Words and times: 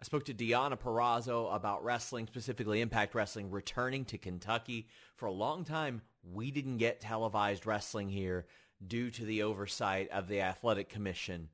I 0.00 0.04
spoke 0.04 0.24
to 0.26 0.34
Deonna 0.34 0.78
Purrazzo 0.78 1.52
about 1.52 1.82
wrestling, 1.82 2.28
specifically 2.28 2.80
Impact 2.80 3.16
Wrestling, 3.16 3.50
returning 3.50 4.04
to 4.06 4.18
Kentucky. 4.18 4.86
For 5.16 5.26
a 5.26 5.32
long 5.32 5.64
time, 5.64 6.02
we 6.22 6.52
didn't 6.52 6.76
get 6.78 7.00
televised 7.00 7.66
wrestling 7.66 8.08
here 8.08 8.46
due 8.86 9.10
to 9.10 9.24
the 9.24 9.42
oversight 9.42 10.08
of 10.12 10.28
the 10.28 10.40
Athletic 10.40 10.88
Commission. 10.88 11.48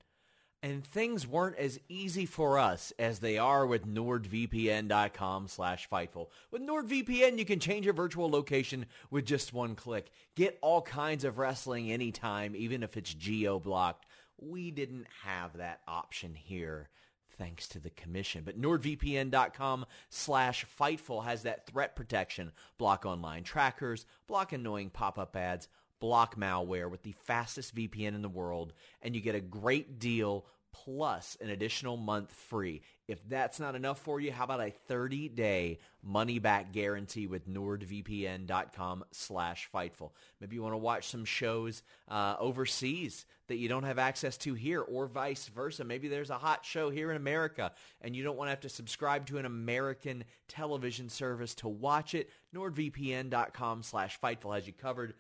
And 0.62 0.84
things 0.84 1.26
weren't 1.26 1.56
as 1.56 1.80
easy 1.88 2.26
for 2.26 2.58
us 2.58 2.92
as 2.98 3.18
they 3.18 3.38
are 3.38 3.66
with 3.66 3.86
NordVPN.com 3.86 5.48
slash 5.48 5.88
Fightful. 5.88 6.28
With 6.50 6.60
NordVPN, 6.60 7.38
you 7.38 7.46
can 7.46 7.60
change 7.60 7.86
your 7.86 7.94
virtual 7.94 8.28
location 8.28 8.84
with 9.10 9.24
just 9.24 9.54
one 9.54 9.74
click. 9.74 10.10
Get 10.34 10.58
all 10.60 10.82
kinds 10.82 11.24
of 11.24 11.38
wrestling 11.38 11.90
anytime, 11.90 12.54
even 12.56 12.82
if 12.82 12.98
it's 12.98 13.14
geo-blocked. 13.14 14.04
We 14.38 14.70
didn't 14.70 15.06
have 15.22 15.56
that 15.56 15.80
option 15.88 16.34
here 16.34 16.90
thanks 17.38 17.68
to 17.68 17.78
the 17.78 17.90
commission. 17.90 18.42
But 18.44 18.60
NordVPN.com 18.60 19.86
slash 20.10 20.66
Fightful 20.78 21.24
has 21.24 21.42
that 21.42 21.66
threat 21.66 21.96
protection. 21.96 22.52
Block 22.78 23.04
online 23.06 23.44
trackers, 23.44 24.06
block 24.26 24.52
annoying 24.52 24.90
pop-up 24.90 25.36
ads, 25.36 25.68
block 26.00 26.36
malware 26.36 26.90
with 26.90 27.02
the 27.02 27.14
fastest 27.24 27.74
VPN 27.74 28.14
in 28.14 28.22
the 28.22 28.28
world, 28.28 28.72
and 29.02 29.14
you 29.14 29.20
get 29.20 29.34
a 29.34 29.40
great 29.40 29.98
deal 29.98 30.44
plus 30.74 31.36
an 31.40 31.50
additional 31.50 31.96
month 31.96 32.32
free. 32.32 32.82
If 33.06 33.26
that's 33.28 33.60
not 33.60 33.76
enough 33.76 34.00
for 34.00 34.18
you, 34.18 34.32
how 34.32 34.44
about 34.44 34.60
a 34.60 34.72
30-day 34.90 35.78
money-back 36.02 36.72
guarantee 36.72 37.26
with 37.26 37.48
NordVPN.com 37.48 39.04
slash 39.12 39.68
Fightful. 39.72 40.10
Maybe 40.40 40.56
you 40.56 40.62
want 40.62 40.72
to 40.72 40.78
watch 40.78 41.08
some 41.08 41.24
shows 41.24 41.82
uh, 42.08 42.34
overseas 42.38 43.24
that 43.46 43.56
you 43.56 43.68
don't 43.68 43.84
have 43.84 43.98
access 43.98 44.36
to 44.38 44.54
here 44.54 44.80
or 44.80 45.06
vice 45.06 45.46
versa. 45.48 45.84
Maybe 45.84 46.08
there's 46.08 46.30
a 46.30 46.38
hot 46.38 46.64
show 46.64 46.90
here 46.90 47.10
in 47.10 47.16
America 47.16 47.72
and 48.00 48.16
you 48.16 48.24
don't 48.24 48.36
want 48.36 48.48
to 48.48 48.50
have 48.50 48.60
to 48.60 48.68
subscribe 48.68 49.26
to 49.26 49.38
an 49.38 49.44
American 49.44 50.24
television 50.48 51.08
service 51.08 51.54
to 51.56 51.68
watch 51.68 52.14
it. 52.14 52.30
NordVPN.com 52.54 53.82
slash 53.82 54.18
Fightful 54.20 54.54
has 54.54 54.66
you 54.66 54.72
covered 54.72 55.14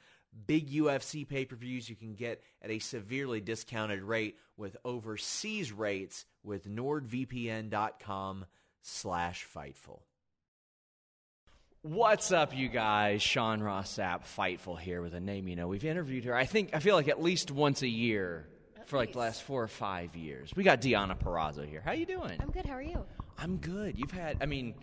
big 0.46 0.70
UFC 0.70 1.26
pay-per-views 1.26 1.88
you 1.88 1.96
can 1.96 2.14
get 2.14 2.42
at 2.62 2.70
a 2.70 2.78
severely 2.78 3.40
discounted 3.40 4.02
rate 4.02 4.36
with 4.56 4.76
overseas 4.84 5.72
rates 5.72 6.26
with 6.42 6.68
nordvpn.com 6.68 8.46
slash 8.82 9.46
fightful. 9.54 10.00
What's 11.82 12.32
up, 12.32 12.56
you 12.56 12.68
guys? 12.68 13.20
Sean 13.20 13.62
Ross 13.62 13.98
Sapp, 13.98 14.22
Fightful 14.24 14.78
here 14.78 15.02
with 15.02 15.12
a 15.12 15.20
name 15.20 15.48
you 15.48 15.56
know. 15.56 15.68
We've 15.68 15.84
interviewed 15.84 16.24
her, 16.24 16.34
I 16.34 16.46
think, 16.46 16.70
I 16.72 16.78
feel 16.78 16.94
like 16.94 17.08
at 17.08 17.22
least 17.22 17.50
once 17.50 17.82
a 17.82 17.88
year 17.88 18.46
At 18.78 18.88
for 18.88 18.96
like 18.96 19.12
the 19.12 19.18
last 19.18 19.42
four 19.42 19.62
or 19.62 19.68
five 19.68 20.16
years. 20.16 20.50
We 20.56 20.64
got 20.64 20.80
Deonna 20.80 21.18
Purrazzo 21.18 21.68
here. 21.68 21.82
How 21.84 21.92
you 21.92 22.06
doing? 22.06 22.38
I'm 22.40 22.50
good. 22.50 22.64
How 22.64 22.74
are 22.74 22.82
you? 22.82 23.04
I'm 23.36 23.58
good. 23.58 23.98
You've 23.98 24.12
had, 24.12 24.38
I 24.40 24.46
mean, 24.46 24.74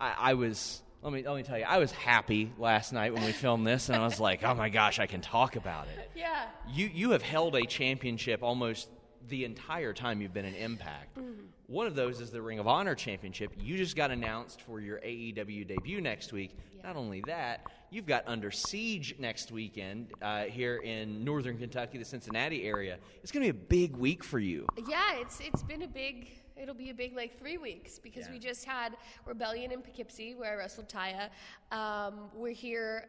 I, 0.00 0.14
I 0.18 0.34
was, 0.34 0.82
let 1.02 1.12
me, 1.12 1.22
let 1.22 1.36
me 1.36 1.42
tell 1.42 1.58
you, 1.58 1.64
I 1.64 1.76
was 1.78 1.92
happy 1.92 2.50
last 2.56 2.94
night 2.94 3.12
when 3.12 3.24
we 3.26 3.32
filmed 3.32 3.66
this, 3.66 3.90
and 3.90 3.98
I 3.98 4.04
was 4.04 4.18
like, 4.18 4.42
oh 4.42 4.54
my 4.54 4.70
gosh, 4.70 4.98
I 4.98 5.06
can 5.06 5.20
talk 5.20 5.56
about 5.56 5.86
it. 5.88 6.10
Yeah. 6.14 6.46
You, 6.72 6.86
you 6.86 7.10
have 7.10 7.22
held 7.22 7.56
a 7.56 7.66
championship 7.66 8.42
almost 8.42 8.88
the 9.28 9.44
entire 9.44 9.92
time 9.92 10.20
you've 10.20 10.32
been 10.34 10.44
in 10.44 10.54
Impact. 10.54 11.18
One 11.66 11.86
of 11.86 11.94
those 11.94 12.20
is 12.20 12.30
the 12.30 12.40
Ring 12.40 12.58
of 12.58 12.66
Honor 12.66 12.94
Championship. 12.94 13.52
You 13.60 13.76
just 13.76 13.94
got 13.94 14.10
announced 14.10 14.62
for 14.62 14.80
your 14.80 14.98
AEW 14.98 15.66
debut 15.66 16.00
next 16.00 16.32
week. 16.32 16.56
Not 16.82 16.96
only 16.96 17.22
that, 17.26 17.66
you've 17.90 18.06
got 18.06 18.24
Under 18.26 18.50
Siege 18.50 19.14
next 19.18 19.52
weekend 19.52 20.12
uh, 20.22 20.44
here 20.44 20.76
in 20.76 21.24
northern 21.24 21.58
Kentucky, 21.58 21.98
the 21.98 22.04
Cincinnati 22.04 22.64
area. 22.64 22.98
It's 23.22 23.30
going 23.32 23.46
to 23.46 23.52
be 23.52 23.58
a 23.58 23.62
big 23.88 23.96
week 23.96 24.24
for 24.24 24.38
you. 24.38 24.66
Yeah, 24.88 25.16
it's 25.16 25.40
it's 25.40 25.62
been 25.62 25.82
a 25.82 25.88
big. 25.88 26.30
It'll 26.60 26.74
be 26.74 26.90
a 26.90 26.94
big 26.94 27.14
like 27.14 27.38
three 27.38 27.56
weeks 27.58 27.98
because 27.98 28.26
Yeah. 28.26 28.32
we 28.32 28.38
just 28.40 28.64
had 28.64 28.96
Rebellion 29.26 29.70
in 29.70 29.80
Poughkeepsie 29.82 30.34
where 30.34 30.52
I 30.52 30.56
wrestled 30.56 30.88
Taya. 30.88 31.28
Um, 31.70 32.30
we're 32.34 32.52
here 32.52 33.08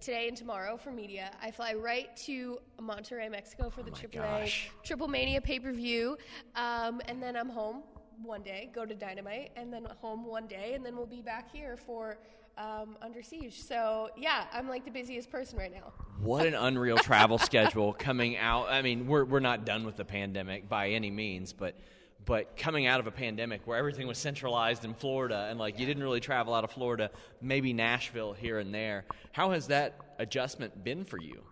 today 0.00 0.28
and 0.28 0.36
tomorrow 0.36 0.76
for 0.76 0.90
media. 0.90 1.30
I 1.42 1.50
fly 1.50 1.74
right 1.74 2.14
to 2.24 2.58
Monterrey, 2.80 3.30
Mexico 3.30 3.70
for 3.70 3.82
the 3.82 3.90
Oh 3.90 3.94
AAA 3.94 4.12
gosh. 4.12 4.70
Triple 4.82 5.08
Mania 5.08 5.40
pay 5.40 5.58
per 5.58 5.72
view, 5.72 6.16
um, 6.56 7.00
and 7.06 7.22
then 7.22 7.36
I'm 7.36 7.48
home 7.48 7.82
one 8.22 8.42
day, 8.42 8.70
go 8.74 8.84
to 8.84 8.94
Dynamite, 8.94 9.50
and 9.56 9.72
then 9.72 9.86
home 10.00 10.26
one 10.26 10.46
day, 10.46 10.72
and 10.74 10.84
then 10.84 10.96
we'll 10.96 11.06
be 11.06 11.22
back 11.22 11.52
here 11.52 11.76
for. 11.76 12.18
Um, 12.58 12.98
under 13.00 13.22
siege. 13.22 13.62
So 13.62 14.10
yeah, 14.18 14.44
I'm 14.52 14.68
like 14.68 14.84
the 14.84 14.90
busiest 14.90 15.30
person 15.30 15.56
right 15.56 15.72
now. 15.72 15.94
What 16.18 16.44
an 16.44 16.54
unreal 16.54 16.98
travel 16.98 17.38
schedule 17.38 17.94
coming 17.94 18.36
out. 18.36 18.68
I 18.68 18.82
mean, 18.82 19.06
we're 19.06 19.24
we're 19.24 19.40
not 19.40 19.64
done 19.64 19.86
with 19.86 19.96
the 19.96 20.04
pandemic 20.04 20.68
by 20.68 20.90
any 20.90 21.10
means, 21.10 21.54
but 21.54 21.78
but 22.24 22.56
coming 22.56 22.86
out 22.86 23.00
of 23.00 23.06
a 23.06 23.10
pandemic 23.10 23.66
where 23.66 23.78
everything 23.78 24.06
was 24.06 24.18
centralized 24.18 24.84
in 24.84 24.94
Florida 24.94 25.48
and 25.50 25.58
like 25.58 25.78
you 25.78 25.86
didn't 25.86 26.02
really 26.02 26.20
travel 26.20 26.54
out 26.54 26.64
of 26.64 26.70
Florida, 26.70 27.10
maybe 27.40 27.72
Nashville 27.72 28.32
here 28.32 28.58
and 28.58 28.74
there. 28.74 29.04
How 29.32 29.50
has 29.50 29.66
that 29.68 30.14
adjustment 30.18 30.84
been 30.84 31.04
for 31.04 31.18
you? 31.20 31.42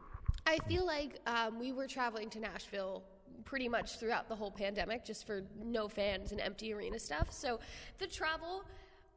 I 0.46 0.58
feel 0.68 0.86
like 0.86 1.20
um, 1.26 1.58
we 1.58 1.72
were 1.72 1.86
traveling 1.86 2.30
to 2.30 2.40
Nashville 2.40 3.02
pretty 3.44 3.68
much 3.68 3.98
throughout 3.98 4.28
the 4.28 4.34
whole 4.34 4.50
pandemic, 4.50 5.04
just 5.04 5.26
for 5.26 5.42
no 5.62 5.88
fans 5.88 6.32
and 6.32 6.40
empty 6.40 6.72
arena 6.72 6.98
stuff. 6.98 7.28
So 7.30 7.60
the 7.98 8.06
travel 8.06 8.64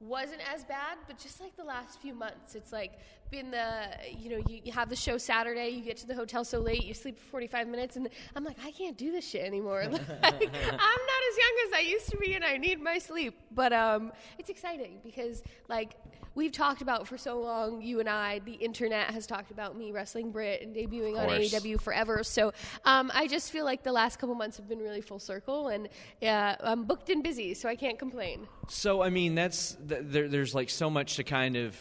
wasn't 0.02 0.42
as 0.54 0.64
bad, 0.64 0.98
but 1.08 1.18
just 1.18 1.40
like 1.40 1.56
the 1.56 1.64
last 1.64 2.02
few 2.02 2.14
months, 2.14 2.56
it's 2.56 2.72
like 2.72 2.94
been 3.30 3.52
the 3.52 3.88
you 4.18 4.30
know 4.30 4.44
you, 4.48 4.62
you 4.66 4.72
have 4.72 4.90
the 4.90 4.96
show 4.96 5.18
Saturday, 5.18 5.70
you 5.70 5.82
get 5.82 5.98
to 5.98 6.08
the 6.08 6.16
hotel 6.16 6.44
so 6.44 6.60
late, 6.60 6.84
you 6.84 6.94
sleep 6.94 7.18
for 7.18 7.26
45 7.30 7.68
minutes, 7.68 7.96
and 7.96 8.10
I'm 8.36 8.44
like 8.44 8.58
I 8.66 8.72
can't 8.72 8.98
do 8.98 9.12
this 9.12 9.28
shit 9.28 9.46
anymore. 9.46 9.84
like, 9.88 10.02
I'm 10.24 10.32
not 10.32 10.42
as 10.42 11.38
young 11.38 11.56
as 11.68 11.74
I 11.74 11.84
used 11.88 12.10
to 12.10 12.18
be, 12.18 12.34
and 12.34 12.44
I 12.44 12.58
need 12.58 12.82
my 12.82 12.98
sleep. 12.98 13.38
But 13.52 13.74
um, 13.74 14.12
it's 14.38 14.50
exciting 14.50 15.00
because 15.04 15.44
like 15.70 15.96
we've 16.36 16.52
talked 16.52 16.82
about 16.82 17.08
for 17.08 17.18
so 17.18 17.40
long, 17.40 17.82
you 17.82 18.00
and 18.00 18.08
I, 18.10 18.40
the 18.40 18.54
internet 18.54 19.12
has 19.12 19.28
talked 19.28 19.52
about 19.52 19.78
me 19.78 19.92
wrestling 19.92 20.32
Britt 20.32 20.62
and 20.62 20.76
debuting 20.76 21.18
on. 21.20 21.28
AEW 21.30 21.80
forever. 21.82 22.24
So 22.24 22.54
um, 22.86 23.12
I 23.14 23.28
just 23.28 23.52
feel 23.52 23.66
like 23.66 23.84
the 23.84 23.92
last 23.92 24.18
couple 24.20 24.36
months 24.36 24.58
have 24.58 24.68
been 24.70 24.80
really 24.80 25.02
full 25.02 25.20
circle, 25.20 25.68
and 25.70 25.90
uh, 26.24 26.56
I'm 26.62 26.84
booked 26.86 27.10
and 27.10 27.24
busy, 27.24 27.54
so 27.54 27.68
I 27.68 27.76
can't 27.76 28.00
complain. 28.00 28.48
So 28.70 29.02
I 29.02 29.10
mean, 29.10 29.36
that's 29.36 29.76
th- 29.88 30.02
there, 30.06 30.28
there's 30.30 30.56
like 30.56 30.70
so 30.70 30.90
much 30.90 31.16
to 31.18 31.24
kind 31.24 31.56
of 31.56 31.76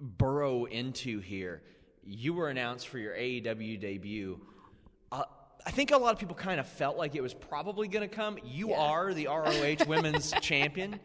burrow 0.00 0.64
into 0.64 1.20
here. 1.20 1.62
You 2.04 2.34
were 2.34 2.48
announced 2.50 2.88
for 2.88 2.98
your 2.98 3.14
AEW 3.14 3.80
debut. 3.80 4.40
Uh, 5.10 5.24
I 5.66 5.70
think 5.70 5.92
a 5.92 5.96
lot 5.96 6.12
of 6.12 6.18
people 6.18 6.34
kind 6.34 6.60
of 6.60 6.68
felt 6.68 6.98
like 6.98 7.14
it 7.14 7.22
was 7.22 7.32
probably 7.32 7.88
going 7.88 8.06
to 8.06 8.14
come. 8.14 8.38
You 8.44 8.70
Yeah. 8.70 8.80
are 8.80 9.14
the 9.14 9.28
ROH 9.28 9.86
Women's 9.88 10.32
Champion. 10.42 11.00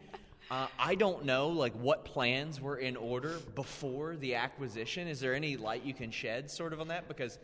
Uh, 0.50 0.66
I 0.78 0.96
don't 0.96 1.24
know 1.24 1.48
like 1.48 1.72
what 1.74 2.04
plans 2.04 2.60
were 2.60 2.78
in 2.78 2.96
order 2.96 3.36
before 3.54 4.16
the 4.16 4.34
acquisition. 4.34 5.06
Is 5.06 5.20
there 5.20 5.34
any 5.34 5.56
light 5.56 5.84
you 5.84 5.94
can 5.94 6.10
shed 6.10 6.50
sort 6.50 6.72
of 6.72 6.80
on 6.80 6.88
that? 6.88 7.06
Because 7.06 7.38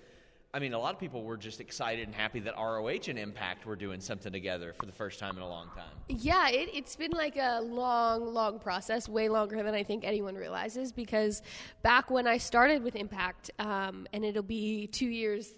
I 0.52 0.58
mean, 0.58 0.72
a 0.72 0.78
lot 0.78 0.94
of 0.94 0.98
people 0.98 1.22
were 1.22 1.36
just 1.36 1.60
excited 1.60 2.06
and 2.06 2.14
happy 2.14 2.40
that 2.40 2.54
ROH 2.56 3.08
and 3.08 3.18
Impact 3.18 3.66
were 3.66 3.76
doing 3.76 4.00
something 4.00 4.32
together 4.32 4.72
for 4.72 4.86
the 4.86 4.92
first 4.92 5.18
time 5.18 5.36
in 5.36 5.42
a 5.42 5.48
long 5.48 5.68
time. 5.76 5.90
Yeah, 6.08 6.48
it, 6.48 6.70
it's 6.72 6.96
been 6.96 7.10
like 7.10 7.36
a 7.36 7.60
long, 7.60 8.32
long 8.32 8.58
process, 8.58 9.08
way 9.08 9.28
longer 9.28 9.62
than 9.62 9.74
I 9.74 9.82
think 9.82 10.04
anyone 10.04 10.34
realizes. 10.34 10.92
Because 10.92 11.42
back 11.82 12.10
when 12.10 12.26
I 12.26 12.38
started 12.38 12.82
with 12.82 12.96
Impact, 12.96 13.50
um, 13.58 14.06
and 14.14 14.24
it'll 14.24 14.42
be 14.42 14.86
two 14.86 15.08
years, 15.08 15.52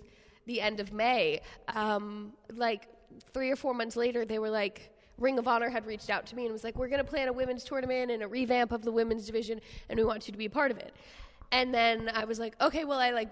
the 0.46 0.60
end 0.60 0.80
of 0.80 0.92
May, 0.92 1.42
um, 1.68 2.32
like 2.52 2.88
three 3.32 3.50
or 3.50 3.56
four 3.56 3.74
months 3.74 3.94
later, 3.94 4.24
they 4.24 4.40
were 4.40 4.50
like, 4.50 4.90
Ring 5.18 5.38
of 5.38 5.48
Honor 5.48 5.68
had 5.68 5.86
reached 5.86 6.10
out 6.10 6.26
to 6.26 6.36
me 6.36 6.44
and 6.44 6.52
was 6.52 6.64
like, 6.64 6.76
"We're 6.76 6.88
going 6.88 7.04
to 7.04 7.10
plan 7.10 7.28
a 7.28 7.32
women's 7.32 7.64
tournament 7.64 8.10
and 8.10 8.22
a 8.22 8.28
revamp 8.28 8.72
of 8.72 8.82
the 8.82 8.92
women's 8.92 9.26
division, 9.26 9.60
and 9.88 9.98
we 9.98 10.04
want 10.04 10.26
you 10.26 10.32
to 10.32 10.38
be 10.38 10.46
a 10.46 10.50
part 10.50 10.70
of 10.70 10.78
it." 10.78 10.94
And 11.50 11.74
then 11.74 12.10
I 12.14 12.24
was 12.24 12.38
like, 12.38 12.54
"Okay, 12.60 12.84
well, 12.84 12.98
I 12.98 13.10
like 13.10 13.30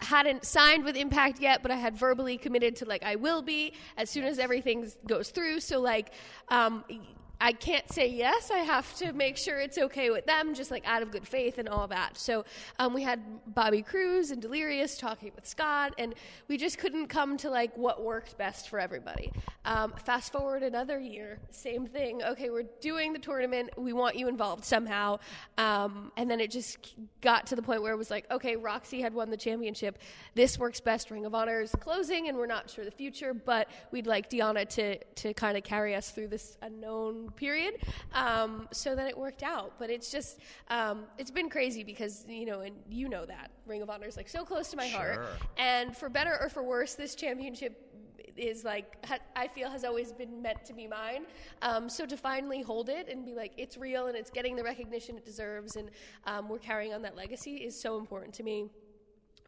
hadn't 0.00 0.44
signed 0.44 0.84
with 0.84 0.96
Impact 0.96 1.40
yet, 1.40 1.62
but 1.62 1.70
I 1.70 1.76
had 1.76 1.96
verbally 1.96 2.38
committed 2.38 2.76
to 2.76 2.84
like 2.84 3.02
I 3.02 3.16
will 3.16 3.42
be 3.42 3.74
as 3.96 4.10
soon 4.10 4.24
as 4.24 4.38
everything 4.38 4.90
goes 5.06 5.30
through. 5.30 5.60
So 5.60 5.80
like, 5.80 6.12
um, 6.48 6.84
I 7.42 7.52
can't 7.52 7.90
say 7.90 8.06
yes. 8.06 8.50
I 8.50 8.58
have 8.58 8.94
to 8.96 9.14
make 9.14 9.38
sure 9.38 9.58
it's 9.58 9.78
okay 9.78 10.10
with 10.10 10.26
them, 10.26 10.52
just 10.54 10.70
like 10.70 10.86
out 10.86 11.00
of 11.02 11.10
good 11.10 11.26
faith 11.26 11.56
and 11.56 11.68
all 11.68 11.88
that. 11.88 12.18
So 12.18 12.44
um, 12.78 12.92
we 12.92 13.02
had 13.02 13.20
Bobby 13.46 13.80
Cruise 13.80 14.30
and 14.30 14.42
Delirious 14.42 14.98
talking 14.98 15.32
with 15.34 15.46
Scott, 15.46 15.94
and 15.96 16.14
we 16.48 16.58
just 16.58 16.76
couldn't 16.76 17.06
come 17.06 17.38
to 17.38 17.48
like 17.48 17.74
what 17.78 18.04
worked 18.04 18.36
best 18.36 18.68
for 18.68 18.78
everybody. 18.78 19.32
Um, 19.64 19.94
fast 20.04 20.32
forward 20.32 20.62
another 20.62 20.98
year, 20.98 21.38
same 21.50 21.86
thing. 21.86 22.22
Okay, 22.22 22.50
we're 22.50 22.68
doing 22.80 23.14
the 23.14 23.18
tournament. 23.18 23.70
We 23.78 23.94
want 23.94 24.16
you 24.16 24.28
involved 24.28 24.64
somehow, 24.64 25.18
um, 25.56 26.12
and 26.18 26.30
then 26.30 26.40
it 26.40 26.50
just 26.50 26.94
got 27.22 27.46
to 27.46 27.56
the 27.56 27.62
point 27.62 27.82
where 27.82 27.92
it 27.92 27.98
was 27.98 28.10
like, 28.10 28.30
okay, 28.30 28.56
Rok-C 28.56 29.00
had 29.00 29.14
won 29.14 29.30
the 29.30 29.36
championship. 29.36 29.98
This 30.34 30.58
works 30.58 30.80
best. 30.80 31.10
Ring 31.10 31.24
of 31.24 31.34
Honor 31.34 31.62
is 31.62 31.74
closing, 31.80 32.28
and 32.28 32.36
we're 32.36 32.46
not 32.46 32.68
sure 32.68 32.84
the 32.84 32.90
future, 32.90 33.32
but 33.32 33.68
we'd 33.92 34.06
like 34.06 34.28
Deonna 34.28 34.68
to 34.70 34.98
to 34.98 35.32
kind 35.32 35.56
of 35.56 35.64
carry 35.64 35.94
us 35.94 36.10
through 36.10 36.28
this 36.28 36.58
unknown 36.60 37.29
period. 37.36 37.74
Um, 38.14 38.68
so 38.72 38.94
then 38.94 39.06
it 39.06 39.16
worked 39.16 39.42
out. 39.42 39.74
But 39.78 39.90
it's 39.90 40.10
just 40.10 40.40
um, 40.68 41.04
it's 41.18 41.30
been 41.30 41.48
crazy 41.48 41.82
because 41.82 42.24
you 42.28 42.46
know, 42.46 42.60
and 42.60 42.76
you 42.88 43.08
know 43.08 43.26
that 43.26 43.50
Ring 43.66 43.82
of 43.82 43.90
Honor 43.90 44.06
is 44.06 44.16
like 44.16 44.28
so 44.28 44.44
close 44.44 44.68
to 44.70 44.76
my 44.76 44.88
heart. 44.88 45.14
Sure. 45.14 45.26
And 45.56 45.96
for 45.96 46.08
better 46.08 46.36
or 46.40 46.48
for 46.48 46.62
worse, 46.62 46.94
this 46.94 47.14
championship 47.14 47.86
is 48.36 48.64
like 48.64 49.04
ha- 49.06 49.18
I 49.36 49.48
feel 49.48 49.70
has 49.70 49.84
always 49.84 50.12
been 50.12 50.40
meant 50.40 50.64
to 50.64 50.72
be 50.72 50.86
mine. 50.86 51.26
Um, 51.62 51.88
so 51.88 52.06
to 52.06 52.16
finally 52.16 52.62
hold 52.62 52.88
it 52.88 53.08
and 53.08 53.24
be 53.24 53.34
like 53.34 53.52
it's 53.56 53.76
real 53.76 54.06
and 54.06 54.16
it's 54.16 54.30
getting 54.30 54.56
the 54.56 54.62
recognition 54.62 55.16
it 55.16 55.24
deserves, 55.24 55.76
and 55.76 55.90
um, 56.24 56.48
we're 56.48 56.58
carrying 56.58 56.94
on 56.94 57.02
that 57.02 57.16
legacy 57.16 57.56
is 57.56 57.80
so 57.80 57.98
important 57.98 58.34
to 58.34 58.42
me. 58.42 58.70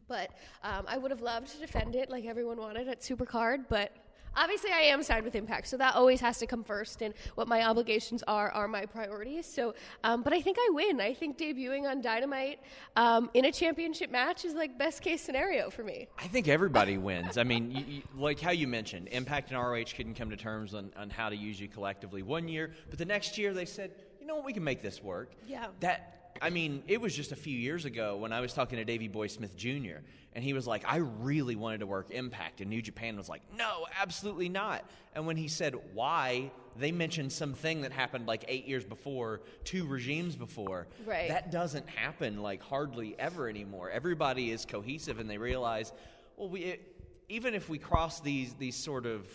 But 0.07 0.31
um, 0.63 0.85
I 0.87 0.97
would 0.97 1.11
have 1.11 1.21
loved 1.21 1.47
to 1.53 1.59
defend 1.59 1.95
it 1.95 2.09
like 2.09 2.25
everyone 2.25 2.57
wanted 2.57 2.87
at 2.87 3.01
Supercard, 3.01 3.65
but. 3.69 3.91
Obviously, 4.35 4.71
I 4.71 4.81
am 4.81 5.03
signed 5.03 5.25
with 5.25 5.35
Impact, 5.35 5.67
so 5.67 5.77
that 5.77 5.95
always 5.95 6.19
has 6.21 6.39
to 6.39 6.47
come 6.47 6.63
first. 6.63 7.01
And 7.01 7.13
what 7.35 7.47
my 7.47 7.63
obligations 7.67 8.23
are 8.27 8.49
are 8.51 8.67
my 8.67 8.85
priorities. 8.85 9.45
So, 9.45 9.75
um, 10.03 10.23
but 10.23 10.33
I 10.33 10.41
think 10.41 10.57
I 10.59 10.69
win. 10.71 10.99
I 11.01 11.13
think 11.13 11.37
debuting 11.37 11.83
on 11.89 12.01
Dynamite 12.01 12.59
um, 12.95 13.29
in 13.33 13.45
a 13.45 13.51
championship 13.51 14.11
match 14.11 14.45
is 14.45 14.53
like 14.53 14.77
best 14.77 15.01
case 15.01 15.21
scenario 15.21 15.69
for 15.69 15.83
me. 15.83 16.07
I 16.17 16.27
think 16.27 16.47
everybody 16.47 16.97
wins. 16.97 17.37
I 17.37 17.43
mean, 17.43 17.71
you, 17.71 17.85
you, 17.87 18.01
like 18.15 18.39
how 18.39 18.51
you 18.51 18.67
mentioned, 18.67 19.07
Impact 19.11 19.51
and 19.51 19.59
ROH 19.59 19.95
couldn't 19.95 20.15
come 20.15 20.29
to 20.29 20.37
terms 20.37 20.73
on, 20.73 20.91
on 20.97 21.09
how 21.09 21.29
to 21.29 21.35
use 21.35 21.59
you 21.59 21.67
collectively 21.67 22.23
one 22.23 22.47
year, 22.47 22.71
but 22.89 22.97
the 22.97 23.05
next 23.05 23.37
year 23.37 23.53
they 23.53 23.65
said, 23.65 23.91
you 24.19 24.27
know 24.27 24.35
what, 24.35 24.45
we 24.45 24.53
can 24.53 24.63
make 24.63 24.81
this 24.81 25.03
work. 25.03 25.33
Yeah. 25.47 25.67
That 25.81 26.22
I 26.41 26.49
mean, 26.49 26.83
it 26.87 26.99
was 26.99 27.15
just 27.15 27.31
a 27.31 27.35
few 27.35 27.57
years 27.57 27.85
ago 27.85 28.17
when 28.17 28.33
I 28.33 28.41
was 28.41 28.53
talking 28.53 28.77
to 28.77 28.85
Davey 28.85 29.07
Boy 29.07 29.27
Smith 29.27 29.55
Jr. 29.55 29.97
and 30.33 30.43
he 30.43 30.53
was 30.53 30.67
like, 30.67 30.83
I 30.87 30.97
really 30.97 31.55
wanted 31.55 31.79
to 31.79 31.87
work 31.87 32.11
Impact, 32.11 32.61
and 32.61 32.69
New 32.69 32.81
Japan 32.81 33.17
was 33.17 33.29
like, 33.29 33.41
No, 33.55 33.85
absolutely 33.99 34.49
not. 34.49 34.83
And 35.15 35.25
when 35.27 35.37
he 35.37 35.47
said 35.47 35.75
why, 35.93 36.51
they 36.77 36.91
mentioned 36.91 37.31
something 37.31 37.81
that 37.81 37.91
happened 37.91 38.27
like 38.27 38.45
eight 38.47 38.67
years 38.67 38.83
before, 38.83 39.41
two 39.63 39.85
regimes 39.85 40.35
before. 40.35 40.87
Right. 41.05 41.29
That 41.29 41.51
doesn't 41.51 41.87
happen 41.87 42.41
like 42.41 42.61
hardly 42.61 43.15
ever 43.19 43.47
anymore. 43.47 43.89
Everybody 43.89 44.51
is 44.51 44.65
cohesive, 44.65 45.19
and 45.19 45.29
they 45.29 45.37
realize, 45.37 45.93
well, 46.37 46.49
we 46.49 46.61
it, 46.61 46.95
even 47.29 47.53
if 47.53 47.69
we 47.69 47.77
cross 47.77 48.19
these 48.19 48.53
these 48.55 48.75
sort 48.75 49.05
of 49.05 49.25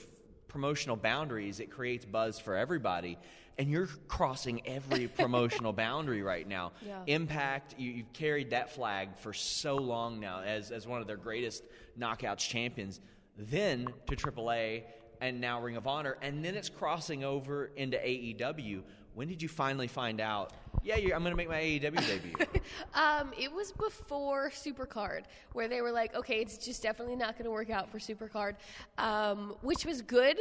promotional 0.48 0.96
boundaries, 0.96 1.60
it 1.60 1.70
creates 1.70 2.04
buzz 2.04 2.38
for 2.38 2.56
everybody. 2.56 3.18
And 3.58 3.70
you're 3.70 3.88
crossing 4.06 4.66
every 4.66 5.08
promotional 5.18 5.72
boundary 5.72 6.22
right 6.22 6.46
now. 6.46 6.72
Yeah. 6.84 7.02
Impact, 7.06 7.74
you, 7.78 7.90
you've 7.90 8.12
carried 8.12 8.50
that 8.50 8.72
flag 8.72 9.10
for 9.18 9.32
so 9.32 9.76
long 9.76 10.20
now 10.20 10.40
as, 10.42 10.70
as 10.70 10.86
one 10.86 11.00
of 11.00 11.06
their 11.06 11.16
greatest 11.16 11.64
knockouts 11.98 12.48
champions. 12.48 13.00
Then 13.36 13.88
to 14.06 14.16
AAA 14.16 14.84
and 15.20 15.40
now 15.40 15.60
Ring 15.60 15.76
of 15.76 15.86
Honor. 15.86 16.16
And 16.22 16.44
then 16.44 16.54
it's 16.54 16.68
crossing 16.68 17.24
over 17.24 17.70
into 17.76 17.96
AEW. 17.96 18.82
When 19.14 19.28
did 19.28 19.42
you 19.42 19.48
finally 19.48 19.88
find 19.88 20.20
out, 20.20 20.52
yeah, 20.82 20.96
you're, 20.96 21.14
I'm 21.14 21.22
going 21.22 21.32
to 21.32 21.36
make 21.36 21.48
my 21.48 21.60
AEW 21.60 22.06
debut? 22.06 22.34
Um, 22.94 23.32
it 23.38 23.50
was 23.52 23.72
before 23.72 24.50
Supercard, 24.50 25.22
where 25.52 25.68
they 25.68 25.80
were 25.80 25.92
like, 25.92 26.14
okay, 26.14 26.40
it's 26.40 26.58
just 26.58 26.82
definitely 26.82 27.16
not 27.16 27.34
going 27.34 27.44
to 27.44 27.50
work 27.50 27.70
out 27.70 27.90
for 27.90 27.98
Supercard, 27.98 28.54
um, 28.98 29.54
which 29.62 29.84
was 29.86 30.02
good 30.02 30.36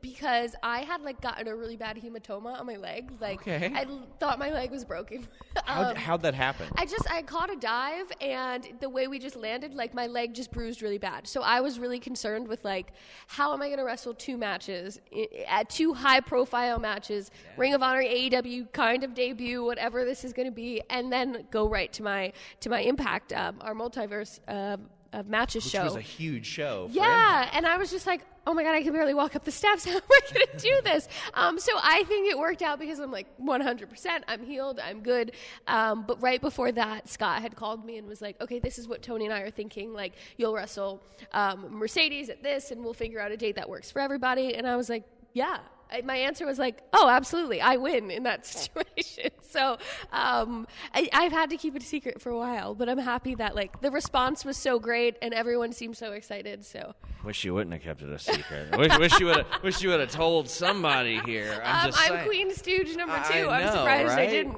because 0.00 0.54
I 0.62 0.80
had 0.80 1.02
like 1.02 1.20
gotten 1.20 1.48
a 1.48 1.54
really 1.54 1.76
bad 1.76 1.96
hematoma 1.96 2.58
on 2.58 2.66
my 2.66 2.76
leg. 2.76 3.10
Like, 3.20 3.40
Okay. 3.42 3.72
I 3.74 3.82
l- 3.82 4.06
thought 4.20 4.38
my 4.38 4.50
leg 4.50 4.70
was 4.70 4.84
broken. 4.84 5.26
How'd, 5.64 5.86
Um, 5.88 5.96
how'd 5.96 6.22
that 6.22 6.34
happen? 6.34 6.68
I 6.76 6.84
just 6.86 7.10
I 7.10 7.22
caught 7.22 7.50
a 7.52 7.56
dive 7.56 8.10
and 8.20 8.68
the 8.80 8.88
way 8.88 9.06
we 9.08 9.18
just 9.18 9.36
landed, 9.36 9.74
like 9.74 9.94
my 9.94 10.06
leg 10.06 10.34
just 10.34 10.50
bruised 10.52 10.82
really 10.82 10.98
bad. 10.98 11.26
So 11.26 11.42
I 11.42 11.60
was 11.60 11.78
really 11.78 11.98
concerned 11.98 12.46
with 12.46 12.64
like, 12.64 12.92
how 13.26 13.52
am 13.54 13.62
I 13.62 13.66
going 13.68 13.78
to 13.78 13.84
wrestle 13.84 14.14
two 14.14 14.36
matches 14.36 15.00
i- 15.14 15.28
at 15.48 15.68
two 15.70 15.94
high 15.94 16.20
profile 16.20 16.78
matches, 16.78 17.30
Ring 17.56 17.74
of 17.74 17.82
Honor, 17.82 18.02
AEW 18.02 18.70
kind 18.72 19.02
of 19.04 19.14
debut, 19.14 19.65
whatever 19.66 20.04
this 20.04 20.24
is 20.24 20.32
going 20.32 20.46
to 20.48 20.52
be, 20.54 20.82
and 20.88 21.12
then 21.12 21.46
go 21.50 21.68
right 21.68 21.92
to 21.94 22.02
my 22.02 22.32
to 22.60 22.70
my 22.70 22.80
Impact, 22.80 23.32
um, 23.32 23.56
our 23.60 23.74
multiverse 23.74 24.40
uh, 24.48 24.76
of 25.12 25.26
matches 25.28 25.64
Which 25.64 25.72
show. 25.72 25.84
was 25.84 25.96
a 25.96 26.00
huge 26.00 26.46
show. 26.46 26.88
for 26.88 26.94
Yeah, 26.94 27.38
Impact. 27.40 27.56
and 27.56 27.66
I 27.66 27.76
was 27.78 27.90
just 27.90 28.06
like, 28.06 28.22
oh 28.46 28.52
my 28.54 28.62
god, 28.62 28.74
I 28.74 28.82
can 28.82 28.92
barely 28.92 29.14
walk 29.14 29.34
up 29.36 29.44
the 29.44 29.50
steps. 29.52 29.84
How 29.86 29.92
am 29.94 30.00
I 30.10 30.20
going 30.34 30.46
to 30.52 30.58
do 30.58 30.80
this? 30.84 31.08
Um, 31.34 31.58
so 31.58 31.72
I 31.82 32.02
think 32.04 32.28
it 32.30 32.38
worked 32.38 32.60
out 32.62 32.78
because 32.78 32.98
I'm 32.98 33.10
like 33.10 33.26
100%. 33.40 34.22
I'm 34.28 34.44
healed. 34.44 34.78
I'm 34.82 35.00
good. 35.02 35.32
Um, 35.66 36.04
but 36.06 36.20
right 36.22 36.40
before 36.40 36.70
that, 36.72 37.08
Scott 37.08 37.40
had 37.42 37.56
called 37.56 37.84
me 37.84 37.98
and 37.98 38.06
was 38.06 38.20
like, 38.20 38.40
okay, 38.40 38.58
this 38.58 38.78
is 38.78 38.86
what 38.88 39.02
Tony 39.02 39.24
and 39.24 39.32
I 39.34 39.40
are 39.40 39.50
thinking. 39.50 39.92
Like, 39.92 40.12
you'll 40.36 40.54
wrestle 40.54 41.02
um, 41.32 41.66
Mercedes 41.70 42.28
at 42.28 42.42
this, 42.42 42.70
and 42.70 42.84
we'll 42.84 42.94
figure 42.94 43.20
out 43.20 43.32
a 43.32 43.36
date 43.36 43.56
that 43.56 43.68
works 43.68 43.90
for 43.90 44.00
everybody. 44.00 44.54
And 44.54 44.66
I 44.66 44.76
was 44.76 44.88
like, 44.88 45.04
yeah. 45.32 45.58
I, 45.90 46.02
my 46.02 46.16
answer 46.16 46.46
was 46.46 46.58
like, 46.58 46.82
oh, 46.92 47.08
absolutely, 47.08 47.60
I 47.60 47.76
win 47.76 48.10
in 48.10 48.24
that 48.24 48.46
situation. 48.46 49.30
So 49.48 49.78
um, 50.12 50.66
I, 50.92 51.08
I've 51.14 51.32
had 51.32 51.48
to 51.48 51.56
keep 51.56 51.76
it 51.76 51.82
a 51.82 51.86
secret 51.86 52.20
for 52.20 52.28
a 52.28 52.36
while, 52.36 52.74
but 52.74 52.90
I'm 52.90 52.98
happy 52.98 53.36
that 53.36 53.54
like 53.54 53.80
the 53.80 53.90
response 53.90 54.44
was 54.44 54.58
so 54.58 54.78
great 54.78 55.16
and 55.22 55.32
everyone 55.32 55.72
seemed 55.72 55.96
so 55.96 56.12
excited. 56.12 56.62
So 56.62 56.94
Wish 57.24 57.42
you 57.42 57.54
wouldn't 57.54 57.72
have 57.72 57.82
kept 57.82 58.02
it 58.02 58.10
a 58.10 58.18
secret. 58.18 58.76
wish, 58.76 58.98
wish 58.98 59.18
you 59.18 59.26
would 59.26 59.36
have. 59.38 59.62
Wish 59.62 59.82
you 59.82 59.88
would 59.88 60.00
have 60.00 60.10
told 60.10 60.50
somebody 60.50 61.20
here. 61.24 61.60
I'm 61.64 61.88
um, 61.88 61.94
I'm. 61.96 62.26
Queen 62.26 62.54
Stooge 62.54 62.96
number 62.96 63.16
two. 63.32 63.48
I'm 63.48 63.68
surprised 63.68 64.08
right? 64.08 64.18
I 64.18 64.30
didn't. 64.30 64.56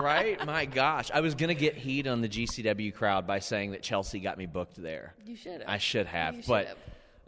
right? 0.00 0.44
My 0.44 0.66
gosh, 0.66 1.10
I 1.14 1.20
was 1.20 1.34
gonna 1.36 1.54
get 1.54 1.76
heat 1.76 2.06
on 2.08 2.20
the 2.20 2.28
GCW 2.28 2.92
crowd 2.92 3.26
by 3.26 3.38
saying 3.38 3.70
that 3.72 3.82
Chelsea 3.82 4.18
got 4.18 4.38
me 4.38 4.46
booked 4.46 4.82
there. 4.82 5.14
You 5.24 5.36
should 5.36 5.60
have. 5.60 5.68
I 5.68 5.78
should 5.78 6.06
have, 6.06 6.34
You 6.34 6.42
should 6.42 6.48
but 6.48 6.66
have. 6.66 6.76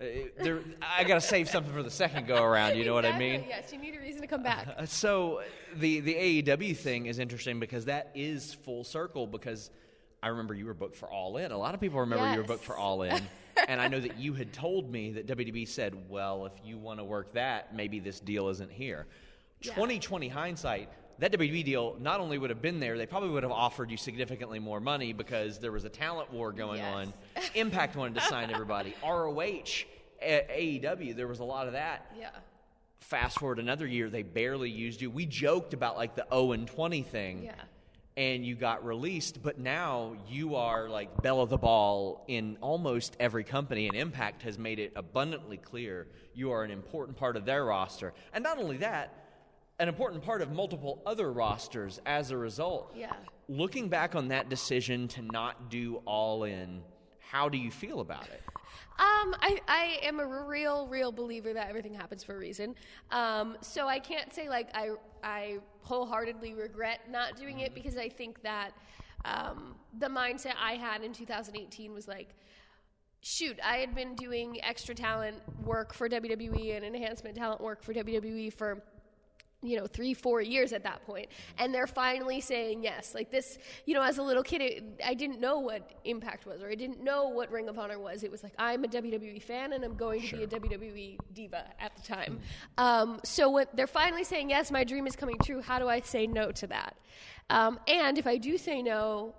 Uh, 0.00 0.04
there, 0.42 0.60
I 0.82 1.04
gotta 1.04 1.20
save 1.20 1.48
something 1.48 1.72
for 1.72 1.82
the 1.82 1.90
second 1.90 2.26
go 2.26 2.42
around. 2.42 2.76
You 2.76 2.84
know 2.84 2.94
what 2.94 3.04
I 3.06 3.16
mean? 3.18 3.44
Yes, 3.48 3.72
you 3.72 3.78
need 3.78 3.94
a 3.94 4.00
reason 4.00 4.20
to 4.22 4.26
come 4.26 4.42
back. 4.42 4.68
Uh, 4.76 4.86
So 4.86 5.42
the 5.76 6.00
the 6.00 6.14
AEW 6.42 6.76
thing 6.76 7.06
is 7.06 7.18
interesting 7.18 7.60
because 7.60 7.84
that 7.86 8.10
is 8.14 8.54
full 8.54 8.84
circle 8.84 9.26
because 9.26 9.70
I 10.22 10.28
remember 10.28 10.54
you 10.54 10.66
were 10.66 10.74
booked 10.74 10.96
for 10.96 11.08
All 11.08 11.36
In. 11.36 11.52
A 11.52 11.58
lot 11.58 11.74
of 11.74 11.80
people 11.80 12.00
remember 12.00 12.30
you 12.32 12.38
were 12.38 12.46
booked 12.46 12.64
for 12.64 12.76
All 12.76 13.02
In. 13.02 13.20
and 13.68 13.80
I 13.80 13.88
know 13.88 14.00
that 14.06 14.18
you 14.18 14.32
had 14.34 14.52
told 14.52 14.90
me 14.90 15.12
that 15.12 15.26
WWE 15.26 15.68
said, 15.68 15.94
"Well, 16.08 16.46
if 16.46 16.52
you 16.64 16.76
want 16.78 16.98
to 16.98 17.04
work 17.04 17.32
that, 17.34 17.74
maybe 17.74 18.00
this 18.00 18.18
deal 18.20 18.48
isn't 18.48 18.70
here." 18.72 19.06
Yeah. 19.62 19.70
2020 19.74 20.28
hindsight, 20.28 20.88
that 21.18 21.32
WWE 21.32 21.64
deal 21.64 21.96
not 22.00 22.20
only 22.20 22.38
would 22.38 22.50
have 22.50 22.60
been 22.62 22.80
there, 22.80 22.96
they 22.98 23.06
probably 23.06 23.30
would 23.30 23.42
have 23.42 23.52
offered 23.52 23.90
you 23.90 23.96
significantly 23.96 24.58
more 24.58 24.80
money 24.80 25.12
because 25.12 25.58
there 25.58 25.72
was 25.72 25.84
a 25.84 25.88
talent 25.88 26.32
war 26.32 26.52
going 26.52 26.78
Yes. 26.78 26.94
on. 26.94 27.12
Impact 27.54 27.96
wanted 27.96 28.14
to 28.16 28.20
sign 28.22 28.50
everybody. 28.50 28.94
ROH, 29.02 29.84
A- 30.22 30.80
AEW, 30.82 31.14
there 31.16 31.28
was 31.28 31.40
a 31.40 31.44
lot 31.44 31.66
of 31.66 31.74
that 31.74 32.10
Yeah. 32.18 32.30
fast 33.00 33.38
forward 33.38 33.58
another 33.58 33.86
year, 33.86 34.08
they 34.10 34.22
barely 34.22 34.70
used 34.70 35.00
you. 35.02 35.10
We 35.10 35.26
joked 35.26 35.74
about 35.74 35.96
like 35.96 36.14
the 36.16 36.26
0 36.32 36.52
and 36.52 36.66
20 36.66 37.02
thing. 37.02 37.44
Yeah. 37.44 37.54
and 38.16 38.46
you 38.46 38.54
got 38.54 38.84
released, 38.86 39.42
but 39.42 39.58
now 39.58 40.14
you 40.28 40.54
are 40.54 40.88
like 40.88 41.20
belle 41.20 41.40
of 41.40 41.50
the 41.50 41.58
ball 41.58 42.24
in 42.28 42.56
almost 42.60 43.16
every 43.18 43.42
company, 43.42 43.88
and 43.88 43.96
Impact 43.96 44.42
has 44.42 44.56
made 44.56 44.78
it 44.78 44.92
abundantly 44.94 45.56
clear 45.56 46.06
you 46.32 46.52
are 46.52 46.62
an 46.62 46.70
important 46.70 47.16
part 47.16 47.36
of 47.36 47.44
their 47.44 47.64
roster. 47.64 48.14
And 48.32 48.44
not 48.44 48.56
only 48.58 48.76
that, 48.76 49.23
an 49.78 49.88
important 49.88 50.22
part 50.22 50.40
of 50.40 50.52
multiple 50.52 51.02
other 51.04 51.32
rosters 51.32 52.00
as 52.06 52.30
a 52.30 52.36
result. 52.36 52.92
Yeah. 52.96 53.12
Looking 53.48 53.88
back 53.88 54.14
on 54.14 54.28
that 54.28 54.48
decision 54.48 55.08
to 55.08 55.22
not 55.22 55.70
do 55.70 55.96
all 56.06 56.44
in, 56.44 56.82
how 57.18 57.48
do 57.48 57.58
you 57.58 57.70
feel 57.70 58.00
about 58.00 58.26
it? 58.28 58.40
Um, 58.96 59.34
I, 59.40 59.60
I 59.66 59.98
am 60.02 60.20
a 60.20 60.26
real, 60.26 60.86
real 60.86 61.10
believer 61.10 61.52
that 61.52 61.68
everything 61.68 61.94
happens 61.94 62.22
for 62.22 62.36
a 62.36 62.38
reason. 62.38 62.76
Um, 63.10 63.56
so 63.60 63.88
I 63.88 63.98
can't 63.98 64.32
say 64.32 64.48
like 64.48 64.68
I, 64.72 64.90
I 65.24 65.58
wholeheartedly 65.80 66.54
regret 66.54 67.00
not 67.10 67.36
doing 67.36 67.58
it 67.58 67.74
because 67.74 67.96
I 67.96 68.08
think 68.08 68.42
that 68.42 68.70
um, 69.24 69.74
the 69.98 70.06
mindset 70.06 70.54
I 70.62 70.74
had 70.74 71.02
in 71.02 71.12
2018 71.12 71.92
was 71.92 72.06
like, 72.06 72.36
shoot, 73.20 73.58
I 73.64 73.78
had 73.78 73.96
been 73.96 74.14
doing 74.14 74.62
extra 74.62 74.94
talent 74.94 75.38
work 75.64 75.92
for 75.92 76.08
WWE 76.08 76.76
and 76.76 76.84
enhancement 76.84 77.36
talent 77.36 77.60
work 77.60 77.82
for 77.82 77.92
WWE 77.92 78.52
for 78.52 78.84
you 79.64 79.76
know 79.78 79.86
three 79.86 80.14
four 80.14 80.40
years 80.40 80.72
at 80.72 80.82
that 80.82 81.04
point 81.04 81.26
and 81.58 81.74
they're 81.74 81.86
finally 81.86 82.40
saying 82.40 82.82
yes. 82.82 83.14
Like 83.14 83.30
this 83.30 83.58
you 83.86 83.94
know 83.94 84.02
as 84.02 84.18
a 84.18 84.22
little 84.22 84.42
kid 84.42 84.60
it, 84.60 84.84
i 85.04 85.14
didn't 85.14 85.40
know 85.40 85.58
what 85.58 85.90
impact 86.04 86.46
was 86.46 86.62
or 86.62 86.68
i 86.68 86.74
didn't 86.74 87.02
know 87.02 87.28
what 87.28 87.50
ring 87.50 87.68
of 87.68 87.78
honor 87.78 87.98
was. 87.98 88.22
It 88.22 88.30
was 88.30 88.42
like 88.42 88.54
i'm 88.58 88.84
a 88.84 88.88
wwe 88.88 89.42
fan 89.42 89.72
and 89.72 89.84
i'm 89.84 89.96
going 89.96 90.22
to 90.22 90.36
be 90.36 90.42
a 90.44 90.46
wwe 90.46 91.18
diva 91.32 91.64
at 91.80 91.96
the 91.96 92.02
time. 92.02 92.40
Um, 92.78 93.20
so 93.24 93.50
when 93.50 93.66
they're 93.74 93.86
finally 93.86 94.24
saying 94.24 94.50
yes 94.50 94.70
my 94.70 94.84
dream 94.84 95.06
is 95.06 95.16
coming 95.16 95.38
true. 95.44 95.60
How 95.60 95.78
do 95.78 95.88
i 95.88 96.00
say 96.00 96.26
no 96.26 96.52
to 96.52 96.66
that? 96.68 96.96
Um, 97.50 97.78
and 97.88 98.18
if 98.18 98.26
i 98.26 98.36
do 98.36 98.56
say 98.58 98.82
no 98.82 99.34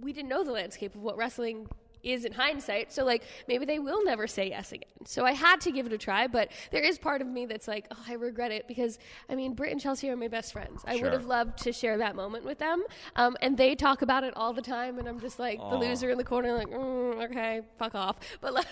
we 0.00 0.12
didn't 0.12 0.28
know 0.28 0.44
the 0.44 0.52
landscape 0.52 0.94
of 0.94 1.02
what 1.02 1.16
wrestling 1.16 1.66
is 2.04 2.24
in 2.24 2.32
hindsight. 2.32 2.92
So 2.92 3.04
like 3.04 3.22
maybe 3.48 3.64
they 3.64 3.78
will 3.78 4.04
never 4.04 4.26
say 4.26 4.48
yes 4.50 4.72
again. 4.72 4.88
So 5.06 5.24
I 5.24 5.32
had 5.32 5.60
to 5.62 5.72
give 5.72 5.86
it 5.86 5.92
a 5.92 5.98
try, 5.98 6.26
but 6.26 6.50
there 6.70 6.82
is 6.82 6.98
part 6.98 7.20
of 7.20 7.26
me 7.26 7.46
that's 7.46 7.66
like, 7.68 7.86
oh, 7.90 7.98
I 8.08 8.14
regret 8.14 8.52
it 8.52 8.68
because 8.68 8.98
I 9.28 9.34
mean, 9.34 9.54
Britt 9.54 9.72
and 9.72 9.80
Chelsea 9.80 10.08
are 10.10 10.16
my 10.16 10.28
best 10.28 10.52
friends. 10.52 10.82
I 10.86 10.94
Sure. 10.96 11.04
would 11.04 11.12
have 11.12 11.26
loved 11.26 11.58
to 11.64 11.72
share 11.72 11.98
that 11.98 12.14
moment 12.16 12.44
with 12.44 12.58
them, 12.58 12.82
um, 13.16 13.36
and 13.40 13.56
they 13.56 13.74
talk 13.74 14.02
about 14.02 14.24
it 14.24 14.32
all 14.36 14.52
the 14.52 14.62
time, 14.62 14.98
and 14.98 15.08
I'm 15.08 15.20
just 15.20 15.38
like 15.38 15.58
the 15.58 15.76
loser 15.76 16.10
in 16.10 16.18
the 16.18 16.24
corner, 16.24 16.52
like, 16.54 16.68
mm, 16.68 17.24
okay, 17.30 17.62
fuck 17.78 17.94
off. 17.94 18.16
But 18.40 18.54
like, 18.54 18.66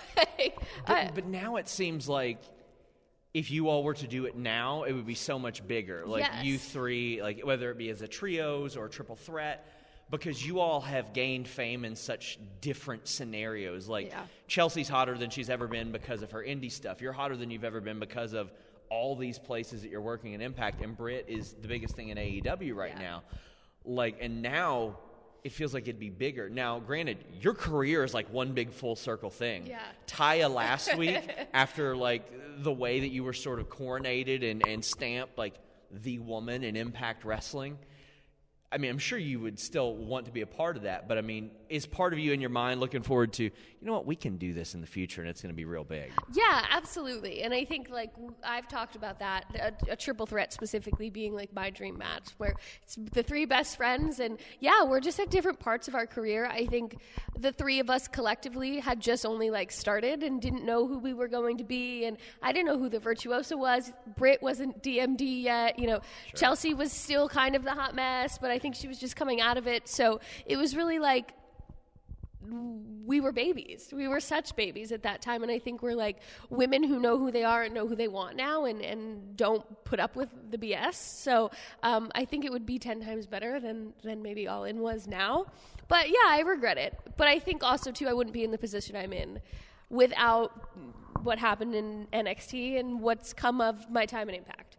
I, 0.86 1.04
But, 1.06 1.14
but 1.14 1.26
now 1.26 1.56
it 1.56 1.68
seems 1.68 2.08
like 2.08 2.38
if 3.34 3.50
you 3.50 3.68
all 3.68 3.82
were 3.82 3.94
to 3.94 4.06
do 4.06 4.26
it 4.26 4.36
now, 4.36 4.82
it 4.82 4.92
would 4.92 5.06
be 5.06 5.14
so 5.14 5.38
much 5.38 5.66
bigger. 5.66 6.04
Like 6.06 6.24
Yes. 6.24 6.44
you 6.44 6.58
three, 6.58 7.22
like 7.22 7.40
whether 7.40 7.70
it 7.70 7.78
be 7.78 7.88
as 7.88 8.02
a 8.02 8.08
trios 8.08 8.76
or 8.76 8.84
a 8.86 8.90
triple 8.90 9.16
threat, 9.16 9.66
because 10.12 10.46
you 10.46 10.60
all 10.60 10.80
have 10.82 11.12
gained 11.14 11.48
fame 11.48 11.84
in 11.84 11.96
such 11.96 12.38
different 12.60 13.08
scenarios. 13.08 13.88
Like 13.88 14.08
Yeah. 14.10 14.22
Chelsea's 14.46 14.88
hotter 14.88 15.16
than 15.18 15.30
she's 15.30 15.50
ever 15.50 15.66
been 15.66 15.90
because 15.90 16.22
of 16.22 16.30
her 16.30 16.42
indie 16.44 16.70
stuff. 16.70 17.00
You're 17.00 17.14
hotter 17.14 17.36
than 17.36 17.50
you've 17.50 17.64
ever 17.64 17.80
been 17.80 17.98
because 17.98 18.34
of 18.34 18.52
all 18.90 19.16
these 19.16 19.38
places 19.38 19.80
that 19.82 19.90
you're 19.90 20.02
working 20.02 20.34
in 20.34 20.40
Impact. 20.42 20.82
And 20.82 20.94
Britt 20.96 21.24
is 21.28 21.54
the 21.54 21.66
biggest 21.66 21.96
thing 21.96 22.10
in 22.10 22.18
AEW 22.18 22.74
right 22.76 22.92
Yeah. 22.94 23.02
now. 23.02 23.22
Like, 23.86 24.18
and 24.20 24.42
now 24.42 24.98
it 25.44 25.50
feels 25.50 25.72
like 25.74 25.84
it'd 25.84 25.98
be 25.98 26.10
bigger. 26.10 26.48
Now, 26.50 26.78
granted, 26.78 27.16
your 27.40 27.54
career 27.54 28.04
is 28.04 28.12
like 28.14 28.30
one 28.32 28.52
big 28.52 28.70
full 28.70 28.94
circle 28.94 29.30
thing. 29.30 29.66
Yeah. 29.66 29.80
Taya 30.06 30.52
last 30.52 30.94
week, 30.98 31.18
after 31.54 31.96
like 31.96 32.30
the 32.62 32.70
way 32.72 33.00
that 33.00 33.08
you 33.08 33.24
were 33.24 33.32
sort 33.32 33.58
of 33.60 33.68
coronated 33.70 34.48
and, 34.48 34.62
and 34.68 34.84
stamped 34.84 35.38
like 35.38 35.54
the 35.90 36.18
woman 36.18 36.62
in 36.64 36.76
Impact 36.76 37.24
Wrestling. 37.24 37.78
I 38.72 38.78
mean, 38.78 38.90
I'm 38.90 38.98
sure 38.98 39.18
you 39.18 39.38
would 39.40 39.58
still 39.58 39.94
want 39.94 40.26
to 40.26 40.32
be 40.32 40.40
a 40.40 40.46
part 40.46 40.76
of 40.76 40.84
that, 40.84 41.06
but 41.06 41.18
I 41.18 41.20
mean, 41.20 41.50
is 41.72 41.86
part 41.86 42.12
of 42.12 42.18
you 42.18 42.32
in 42.32 42.40
your 42.40 42.50
mind 42.50 42.80
looking 42.80 43.02
forward 43.02 43.32
to, 43.32 43.44
you 43.44 43.50
know 43.80 43.94
what, 43.94 44.04
we 44.04 44.14
can 44.14 44.36
do 44.36 44.52
this 44.52 44.74
in 44.74 44.82
the 44.82 44.86
future 44.86 45.22
and 45.22 45.30
it's 45.30 45.40
going 45.40 45.48
to 45.52 45.56
be 45.56 45.64
real 45.64 45.84
big? 45.84 46.12
Yeah, 46.34 46.66
absolutely. 46.70 47.42
And 47.42 47.54
I 47.54 47.64
think 47.64 47.88
like 47.88 48.10
I've 48.44 48.68
talked 48.68 48.94
about 48.94 49.18
that 49.20 49.46
a, 49.88 49.92
a 49.92 49.96
triple 49.96 50.26
threat 50.26 50.52
specifically 50.52 51.08
being 51.08 51.34
like 51.34 51.50
my 51.54 51.70
dream 51.70 51.96
match 51.96 52.28
where 52.36 52.54
it's 52.82 52.98
the 53.12 53.22
three 53.22 53.46
best 53.46 53.78
friends 53.78 54.20
and 54.20 54.38
yeah, 54.60 54.84
we're 54.84 55.00
just 55.00 55.18
at 55.18 55.30
different 55.30 55.60
parts 55.60 55.88
of 55.88 55.94
our 55.94 56.06
career. 56.06 56.44
I 56.44 56.66
think 56.66 56.98
the 57.38 57.52
three 57.52 57.80
of 57.80 57.88
us 57.88 58.06
collectively 58.06 58.78
had 58.78 59.00
just 59.00 59.24
only 59.24 59.48
like 59.48 59.72
started 59.72 60.22
and 60.22 60.42
didn't 60.42 60.66
know 60.66 60.86
who 60.86 60.98
we 60.98 61.14
were 61.14 61.28
going 61.28 61.56
to 61.56 61.64
be 61.64 62.04
and 62.04 62.18
I 62.42 62.52
didn't 62.52 62.66
know 62.66 62.78
who 62.78 62.90
the 62.90 63.00
virtuoso 63.00 63.56
was. 63.56 63.94
Britt 64.18 64.42
wasn't 64.42 64.82
DMD 64.82 65.42
yet, 65.42 65.78
you 65.78 65.86
know. 65.86 66.00
Chelsea 66.36 66.74
was 66.74 66.92
still 66.92 67.30
kind 67.30 67.56
of 67.56 67.64
the 67.64 67.72
hot 67.72 67.94
mess, 67.94 68.36
but 68.36 68.50
I 68.50 68.58
think 68.58 68.74
she 68.74 68.88
was 68.88 68.98
just 68.98 69.16
coming 69.16 69.40
out 69.40 69.56
of 69.56 69.66
it. 69.66 69.88
So 69.88 70.20
it 70.44 70.58
was 70.58 70.76
really 70.76 70.98
like 70.98 71.32
we 73.04 73.20
were 73.20 73.32
babies. 73.32 73.92
We 73.92 74.08
were 74.08 74.20
such 74.20 74.54
babies 74.56 74.92
at 74.92 75.02
that 75.02 75.22
time. 75.22 75.42
And 75.42 75.50
I 75.50 75.58
think 75.58 75.82
we're 75.82 75.94
like 75.94 76.18
women 76.50 76.82
who 76.82 76.98
know 76.98 77.18
who 77.18 77.30
they 77.30 77.44
are 77.44 77.62
and 77.62 77.74
know 77.74 77.86
who 77.86 77.96
they 77.96 78.08
want 78.08 78.36
now 78.36 78.64
and, 78.64 78.80
and 78.80 79.36
don't 79.36 79.64
put 79.84 80.00
up 80.00 80.16
with 80.16 80.28
the 80.50 80.58
BS. 80.58 80.94
So 80.94 81.50
um, 81.82 82.10
I 82.14 82.24
think 82.24 82.44
it 82.44 82.52
would 82.52 82.66
be 82.66 82.78
10 82.78 83.02
times 83.02 83.26
better 83.26 83.60
than, 83.60 83.92
than 84.02 84.22
maybe 84.22 84.48
All 84.48 84.64
In 84.64 84.80
was 84.80 85.06
now. 85.06 85.46
But 85.88 86.08
yeah, 86.08 86.28
I 86.28 86.40
regret 86.40 86.78
it. 86.78 86.96
But 87.16 87.28
I 87.28 87.38
think 87.38 87.62
also, 87.62 87.90
too, 87.90 88.08
I 88.08 88.12
wouldn't 88.12 88.34
be 88.34 88.44
in 88.44 88.50
the 88.50 88.58
position 88.58 88.96
I'm 88.96 89.12
in 89.12 89.40
without 89.90 90.70
what 91.22 91.38
happened 91.38 91.74
in 91.74 92.06
NXT 92.12 92.78
and 92.78 93.00
what's 93.00 93.32
come 93.32 93.60
of 93.60 93.90
my 93.90 94.06
time 94.06 94.28
in 94.28 94.34
Impact. 94.34 94.78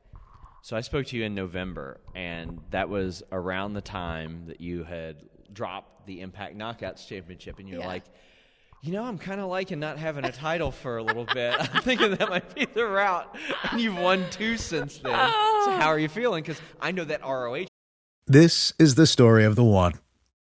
So 0.62 0.78
I 0.78 0.82
spoke 0.82 1.08
to 1.08 1.18
you 1.18 1.26
in 1.26 1.36
November, 1.36 2.00
and 2.16 2.62
that 2.72 2.88
was 2.88 3.22
around 3.32 3.74
the 3.74 3.82
time 3.82 4.46
that 4.48 4.62
you 4.62 4.86
had 4.86 5.18
dropped 5.54 6.06
the 6.06 6.22
Impact 6.22 6.58
Knockouts 6.58 7.08
Championship, 7.08 7.60
and 7.60 7.68
you're 7.68 7.80
Yeah. 7.80 7.88
like, 7.88 8.04
you 8.82 8.92
know, 8.92 9.04
I'm 9.04 9.18
kind 9.18 9.40
of 9.40 9.48
liking 9.48 9.80
not 9.80 9.98
having 9.98 10.26
a 10.26 10.32
title 10.32 10.72
for 10.72 10.98
a 10.98 11.04
little 11.04 11.26
bit. 11.26 11.56
I'm 11.60 11.82
thinking 11.82 12.16
that 12.16 12.30
might 12.30 12.54
be 12.54 12.66
the 12.66 12.86
route, 12.86 13.34
and 13.72 13.80
you've 13.80 13.98
won 13.98 14.26
two 14.30 14.58
since 14.58 14.98
then. 14.98 15.14
So 15.14 15.18
oh. 15.36 15.78
how 15.80 15.88
are 15.88 16.00
you 16.00 16.10
feeling? 16.10 16.44
Because 16.44 16.62
I 16.82 16.92
know 16.92 17.06
that 17.06 17.22
ROH 17.22 17.68
This 18.28 18.74
is 18.78 18.96
the 18.96 19.08
story 19.08 19.46
of 19.46 19.56
the 19.56 19.64
one. 19.64 19.94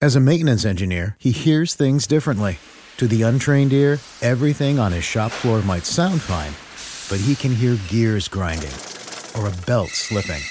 As 0.01 0.15
a 0.15 0.19
maintenance 0.19 0.65
engineer, 0.65 1.15
he 1.19 1.31
hears 1.31 1.73
things 1.75 2.07
differently. 2.07 2.57
To 2.97 3.07
the 3.07 3.23
untrained 3.23 3.73
ear, 3.73 3.99
everything 4.21 4.79
on 4.79 4.91
his 4.91 5.03
shop 5.03 5.31
floor 5.31 5.61
might 5.61 5.85
sound 5.85 6.21
fine, 6.21 6.53
but 7.09 7.23
he 7.23 7.35
can 7.35 7.53
hear 7.53 7.77
gears 7.87 8.27
grinding 8.27 8.71
or 9.37 9.47
a 9.47 9.65
belt 9.65 9.89
slipping. 9.89 10.41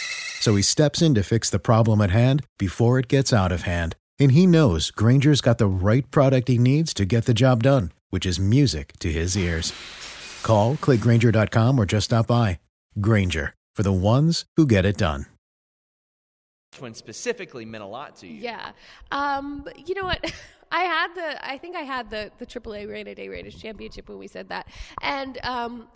So 0.41 0.55
he 0.57 0.63
steps 0.63 1.01
in 1.01 1.15
to 1.15 1.23
fix 1.23 1.49
the 1.51 1.59
problem 1.59 2.01
at 2.01 2.11
hand 2.11 2.43
before 2.59 2.99
it 2.99 3.09
gets 3.09 3.33
out 3.33 3.51
of 3.51 3.63
hand. 3.63 3.97
And 4.25 4.33
he 4.33 4.47
knows 4.47 4.91
Grainger's 4.91 5.43
got 5.43 5.59
the 5.59 5.67
right 5.67 6.11
product 6.11 6.49
he 6.49 6.57
needs 6.57 6.95
to 6.95 7.05
get 7.05 7.27
the 7.27 7.35
job 7.35 7.63
done, 7.63 7.93
which 8.09 8.25
is 8.25 8.41
music 8.41 8.95
to 9.01 9.13
his 9.13 9.37
ears. 9.37 9.75
Call, 10.43 10.77
clickgrainger.com, 10.77 11.79
or 11.79 11.85
just 11.85 12.07
stop 12.07 12.27
by. 12.29 12.59
Grainger, 13.03 13.53
for 13.77 13.83
the 13.83 13.93
ones 13.93 14.47
who 14.57 14.67
get 14.67 14.87
it 14.87 14.97
done. 14.97 15.27
one 16.79 16.95
specifically 16.95 17.67
meant 17.67 17.85
a 17.85 17.87
lot 17.87 18.17
to 18.17 18.27
you. 18.27 18.41
Yeah. 18.41 18.71
Um, 19.13 19.61
but 19.63 19.87
you 19.87 19.95
know 19.95 20.05
what? 20.05 20.25
I 20.73 20.85
had 20.85 21.15
the 21.15 21.47
I 21.47 21.59
think 21.59 21.77
I 21.77 21.83
had 21.83 22.09
the 22.09 22.31
the 22.39 22.47
AAA 22.47 22.89
rated 22.89 23.19
A 23.19 23.29
rated 23.29 23.55
championship 23.59 24.09
when 24.09 24.17
we 24.17 24.27
said 24.27 24.49
that, 24.49 24.69
and 25.03 25.39
um, 25.45 25.87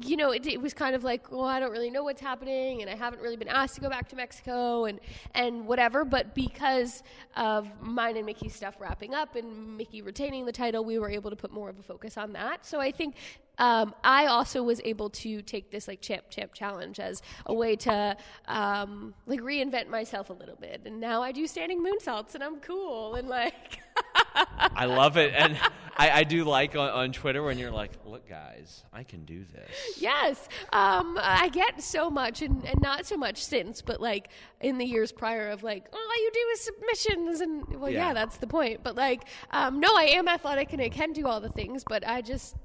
you 0.00 0.16
know 0.16 0.30
it, 0.30 0.46
it 0.46 0.60
was 0.60 0.72
kind 0.72 0.94
of 0.94 1.04
like 1.04 1.30
well 1.30 1.44
I 1.44 1.60
don't 1.60 1.70
really 1.70 1.90
know 1.90 2.02
what's 2.04 2.20
happening 2.20 2.80
and 2.80 2.90
I 2.90 2.94
haven't 2.94 3.20
really 3.20 3.36
been 3.36 3.48
asked 3.48 3.74
to 3.74 3.80
go 3.80 3.90
back 3.90 4.08
to 4.08 4.16
Mexico 4.16 4.86
and 4.86 4.98
and 5.34 5.66
whatever. 5.66 6.04
But 6.04 6.34
because 6.34 7.02
of 7.36 7.68
mine 7.82 8.16
and 8.16 8.26
Mickie's 8.26 8.54
stuff 8.54 8.76
wrapping 8.80 9.14
up 9.14 9.36
and 9.36 9.76
Mickie 9.76 10.02
retaining 10.02 10.46
the 10.46 10.52
title, 10.52 10.84
we 10.84 10.98
were 10.98 11.10
able 11.10 11.30
to 11.30 11.36
put 11.36 11.52
more 11.52 11.68
of 11.68 11.78
a 11.78 11.82
focus 11.82 12.16
on 12.16 12.32
that. 12.32 12.64
So 12.64 12.80
I 12.80 12.90
think 12.90 13.16
um, 13.62 13.94
I 14.02 14.26
also 14.26 14.60
was 14.64 14.80
able 14.84 15.08
to 15.10 15.40
take 15.40 15.70
this 15.70 15.86
like 15.86 16.00
champ 16.00 16.24
champ 16.30 16.52
challenge 16.52 16.98
as 16.98 17.22
a 17.46 17.54
way 17.54 17.76
to 17.76 18.16
um, 18.48 19.14
like 19.26 19.40
reinvent 19.40 19.86
myself 19.88 20.30
a 20.30 20.32
little 20.32 20.56
bit. 20.56 20.82
And 20.84 20.98
now 21.00 21.22
I 21.22 21.30
do 21.30 21.46
standing 21.46 21.80
moonsaults, 21.80 22.34
and 22.34 22.42
I'm 22.42 22.58
cool 22.58 23.14
and 23.14 23.28
like. 23.28 23.78
I 24.34 24.86
love 24.86 25.16
it, 25.16 25.32
and 25.36 25.56
I, 25.96 26.10
I 26.10 26.24
do 26.24 26.42
like 26.44 26.74
on, 26.74 26.88
on 26.88 27.12
Twitter 27.12 27.42
when 27.42 27.56
you're 27.58 27.70
like, 27.70 27.92
"Look, 28.04 28.28
guys, 28.28 28.82
I 28.92 29.04
can 29.04 29.24
do 29.24 29.44
this." 29.44 30.00
Yes, 30.00 30.48
um, 30.72 31.18
I 31.22 31.48
get 31.50 31.82
so 31.82 32.10
much, 32.10 32.42
and, 32.42 32.64
and 32.64 32.80
not 32.80 33.06
so 33.06 33.16
much 33.16 33.44
since, 33.44 33.80
but 33.82 34.00
like 34.00 34.30
in 34.60 34.78
the 34.78 34.86
years 34.86 35.12
prior 35.12 35.50
of 35.50 35.62
like, 35.62 35.86
all 35.92 36.16
you 36.24 36.30
do 36.32 36.40
is 36.54 36.60
submissions, 36.62 37.40
and 37.42 37.80
well, 37.80 37.90
yeah, 37.90 38.08
Yeah. 38.08 38.14
that's 38.14 38.38
the 38.38 38.46
point. 38.46 38.80
But 38.82 38.96
like, 38.96 39.24
um, 39.50 39.78
no, 39.78 39.88
I 39.94 40.04
am 40.04 40.26
athletic 40.26 40.72
and 40.72 40.80
I 40.82 40.88
can 40.88 41.12
do 41.12 41.26
all 41.26 41.40
the 41.40 41.50
things, 41.50 41.84
but 41.86 42.06
I 42.08 42.22
just 42.22 42.56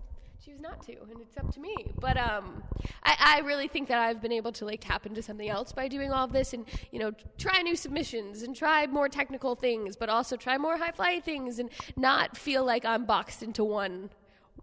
choose 0.44 0.60
not 0.60 0.82
to, 0.86 0.94
and 0.94 1.22
it's 1.22 1.38
up 1.38 1.52
to 1.54 1.60
me. 1.60 1.76
But 2.00 2.18
um, 2.18 2.64
I, 3.04 3.38
I 3.38 3.40
really 3.42 3.68
think 3.68 3.88
that 3.90 4.00
I've 4.00 4.22
been 4.22 4.32
able 4.32 4.52
to 4.54 4.66
like 4.66 4.82
tap 4.82 5.06
into 5.06 5.22
something 5.22 5.50
else 5.50 5.72
by 5.72 5.88
doing 5.88 6.12
all 6.12 6.26
of 6.26 6.32
this, 6.32 6.54
and 6.54 6.66
you 6.92 7.00
know, 7.00 7.12
try 7.38 7.62
new 7.62 7.76
submissions 7.76 8.44
and 8.44 8.56
try 8.56 8.88
more 8.88 9.10
technical 9.10 9.56
things, 9.56 9.96
but 9.96 10.10
also 10.10 10.36
try 10.36 10.58
more 10.58 10.78
high 10.78 10.92
fly 10.92 11.20
things, 11.20 11.60
and 11.60 11.70
not 11.96 12.38
feel 12.38 12.64
like 12.66 12.86
I'm 12.86 13.06
boxed 13.06 13.44
into 13.44 13.64
one 13.64 14.10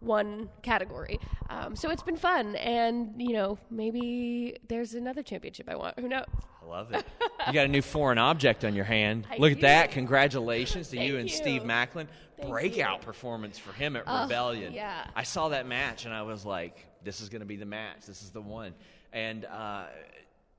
one 0.04 0.48
category. 0.62 1.18
Um, 1.50 1.74
so 1.76 1.90
it's 1.90 2.02
been 2.02 2.16
fun, 2.16 2.56
and 2.56 3.14
you 3.16 3.32
know 3.32 3.58
maybe 3.70 4.56
there's 4.68 4.94
another 4.94 5.22
championship 5.22 5.68
I 5.68 5.76
want. 5.76 5.98
Who 5.98 6.08
knows? 6.08 6.24
I 6.62 6.66
love 6.66 6.92
it. 6.94 7.04
You 7.46 7.52
got 7.52 7.66
a 7.66 7.68
new 7.68 7.82
foreign 7.82 8.16
object 8.18 8.64
on 8.64 8.74
your 8.74 8.84
hand. 8.86 9.26
I 9.30 9.36
Look 9.36 9.52
at 9.52 9.60
that. 9.60 9.90
Congratulations 9.90 10.88
to 10.88 10.98
you 10.98 11.18
and 11.18 11.28
you. 11.28 11.34
Steve 11.36 11.62
Maclin. 11.62 12.06
Thank 12.38 12.50
Breakout 12.50 13.00
you. 13.00 13.04
performance 13.06 13.58
for 13.58 13.72
him 13.72 13.96
at 13.96 14.04
Oh, 14.06 14.22
Rebellion. 14.22 14.72
yeah. 14.72 15.06
I 15.14 15.22
saw 15.24 15.50
that 15.50 15.66
match 15.66 16.04
and 16.06 16.12
I 16.14 16.22
was 16.22 16.44
like, 16.46 16.86
this 17.04 17.20
is 17.20 17.28
going 17.28 17.40
to 17.42 17.46
be 17.46 17.56
the 17.56 17.66
match. 17.66 18.06
This 18.06 18.22
is 18.22 18.30
the 18.30 18.40
one. 18.40 18.72
And 19.12 19.44
uh, 19.44 19.84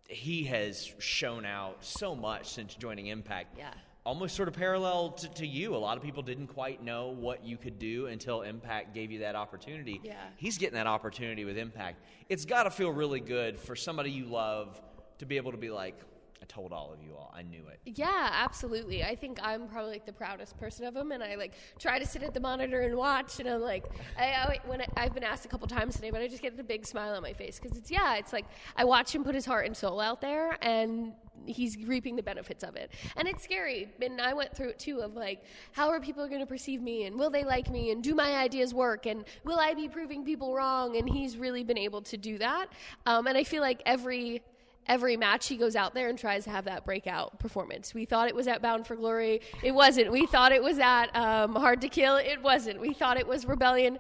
he 0.08 0.44
has 0.46 0.94
shown 1.00 1.44
out 1.46 1.78
so 1.84 2.16
much 2.16 2.50
since 2.54 2.76
joining 2.76 3.08
Impact. 3.08 3.58
Yeah. 3.58 3.74
Almost 4.06 4.36
sort 4.36 4.48
of 4.48 4.54
parallel 4.54 5.12
to, 5.12 5.30
to 5.30 5.48
you. 5.48 5.76
A 5.76 5.78
lot 5.78 5.98
of 5.98 6.04
people 6.04 6.22
didn't 6.22 6.48
quite 6.48 6.84
know 6.84 7.08
what 7.08 7.44
you 7.44 7.58
could 7.58 7.80
do 7.80 8.06
until 8.06 8.44
Impact 8.44 8.94
gave 8.94 9.12
you 9.12 9.20
that 9.20 9.36
opportunity. 9.36 10.00
Yeah. 10.04 10.14
He's 10.38 10.60
getting 10.60 10.76
that 10.76 10.86
opportunity 10.86 11.44
with 11.44 11.58
Impact. 11.58 12.00
It's 12.30 12.46
got 12.46 12.64
to 12.64 12.72
feel 12.72 12.92
really 12.92 13.20
good 13.20 13.60
for 13.60 13.76
somebody 13.76 14.12
you 14.12 14.26
love 14.26 14.80
to 15.18 15.26
be 15.26 15.38
able 15.38 15.52
to 15.52 15.58
be 15.58 15.72
like, 15.72 16.00
I 16.46 16.54
told 16.54 16.74
all 16.74 16.94
of 16.94 17.02
you 17.02 17.16
all. 17.16 17.34
I 17.36 17.42
knew 17.42 17.64
it. 17.68 17.80
Yeah, 17.86 18.30
absolutely. 18.32 19.04
I 19.04 19.16
think 19.16 19.40
I'm 19.42 19.68
probably 19.68 19.92
like 19.92 20.06
the 20.06 20.14
proudest 20.14 20.58
person 20.58 20.86
of 20.86 20.94
them, 20.94 21.12
and 21.12 21.24
I 21.24 21.36
like 21.36 21.54
try 21.80 21.98
to 21.98 22.06
sit 22.06 22.22
at 22.22 22.34
the 22.34 22.40
monitor 22.40 22.82
and 22.82 22.96
watch, 22.96 23.40
and 23.40 23.50
I'm 23.50 23.62
like, 23.62 23.86
I, 24.18 24.26
I 24.26 24.60
when 24.66 24.82
I, 24.82 24.88
I've 24.98 25.14
been 25.14 25.24
asked 25.24 25.46
a 25.46 25.48
couple 25.48 25.68
times 25.68 25.96
today, 25.96 26.12
but 26.12 26.22
I 26.22 26.28
just 26.28 26.42
get 26.42 26.56
the 26.56 26.64
big 26.64 26.86
smile 26.86 27.16
on 27.16 27.24
my 27.24 27.34
face 27.34 27.60
because 27.60 27.78
it's 27.78 27.90
yeah, 27.90 28.18
it's 28.18 28.32
like 28.32 28.46
I 28.76 28.84
watch 28.84 29.14
him 29.14 29.24
put 29.24 29.34
his 29.34 29.46
heart 29.46 29.66
and 29.66 29.76
soul 29.76 30.00
out 30.00 30.22
there, 30.22 30.58
and 30.62 31.14
he's 31.48 31.78
reaping 31.78 32.16
the 32.16 32.24
benefits 32.24 32.64
of 32.64 32.76
it, 32.76 32.92
and 33.18 33.28
it's 33.28 33.44
scary. 33.44 33.88
And 34.02 34.22
I 34.22 34.34
went 34.34 34.56
through 34.56 34.70
it 34.70 34.80
too 34.80 35.00
of 35.00 35.16
like, 35.16 35.44
how 35.72 35.90
are 35.90 36.00
people 36.00 36.28
going 36.28 36.42
to 36.42 36.48
perceive 36.48 36.82
me, 36.82 37.06
and 37.06 37.18
will 37.18 37.32
they 37.32 37.44
like 37.44 37.72
me, 37.72 37.90
and 37.90 38.04
do 38.04 38.14
my 38.14 38.36
ideas 38.36 38.74
work, 38.74 39.08
and 39.08 39.26
will 39.44 39.60
I 39.60 39.74
be 39.74 39.88
proving 39.88 40.24
people 40.24 40.54
wrong? 40.54 40.96
And 40.98 41.10
he's 41.10 41.38
really 41.38 41.64
been 41.64 41.78
able 41.78 42.04
to 42.04 42.18
do 42.18 42.38
that, 42.38 42.68
um, 43.08 43.26
and 43.26 43.36
I 43.36 43.44
feel 43.44 43.62
like 43.62 43.82
every 43.86 44.44
every 44.88 45.18
match 45.18 45.48
he 45.48 45.58
goes 45.58 45.76
out 45.76 45.94
there 45.94 46.10
and 46.10 46.18
tries 46.18 46.44
to 46.46 46.50
have 46.50 46.66
that 46.66 46.86
breakout 46.86 47.40
performance. 47.40 47.94
We 47.94 48.06
thought 48.06 48.28
it 48.28 48.36
was 48.36 48.48
at 48.48 48.62
Bound 48.62 48.86
for 48.86 48.96
Glory. 48.96 49.42
It 49.64 49.72
wasn't. 49.72 50.12
We 50.12 50.26
thought 50.26 50.52
it 50.52 50.64
was 50.64 50.80
at 50.80 51.16
um, 51.16 51.56
Hard 51.56 51.82
to 51.82 51.90
Kill. 51.90 52.18
It 52.18 52.42
wasn't. 52.42 52.80
We 52.80 52.94
thought 52.94 53.18
it 53.18 53.28
was 53.28 53.46
Rebellion. 53.46 54.00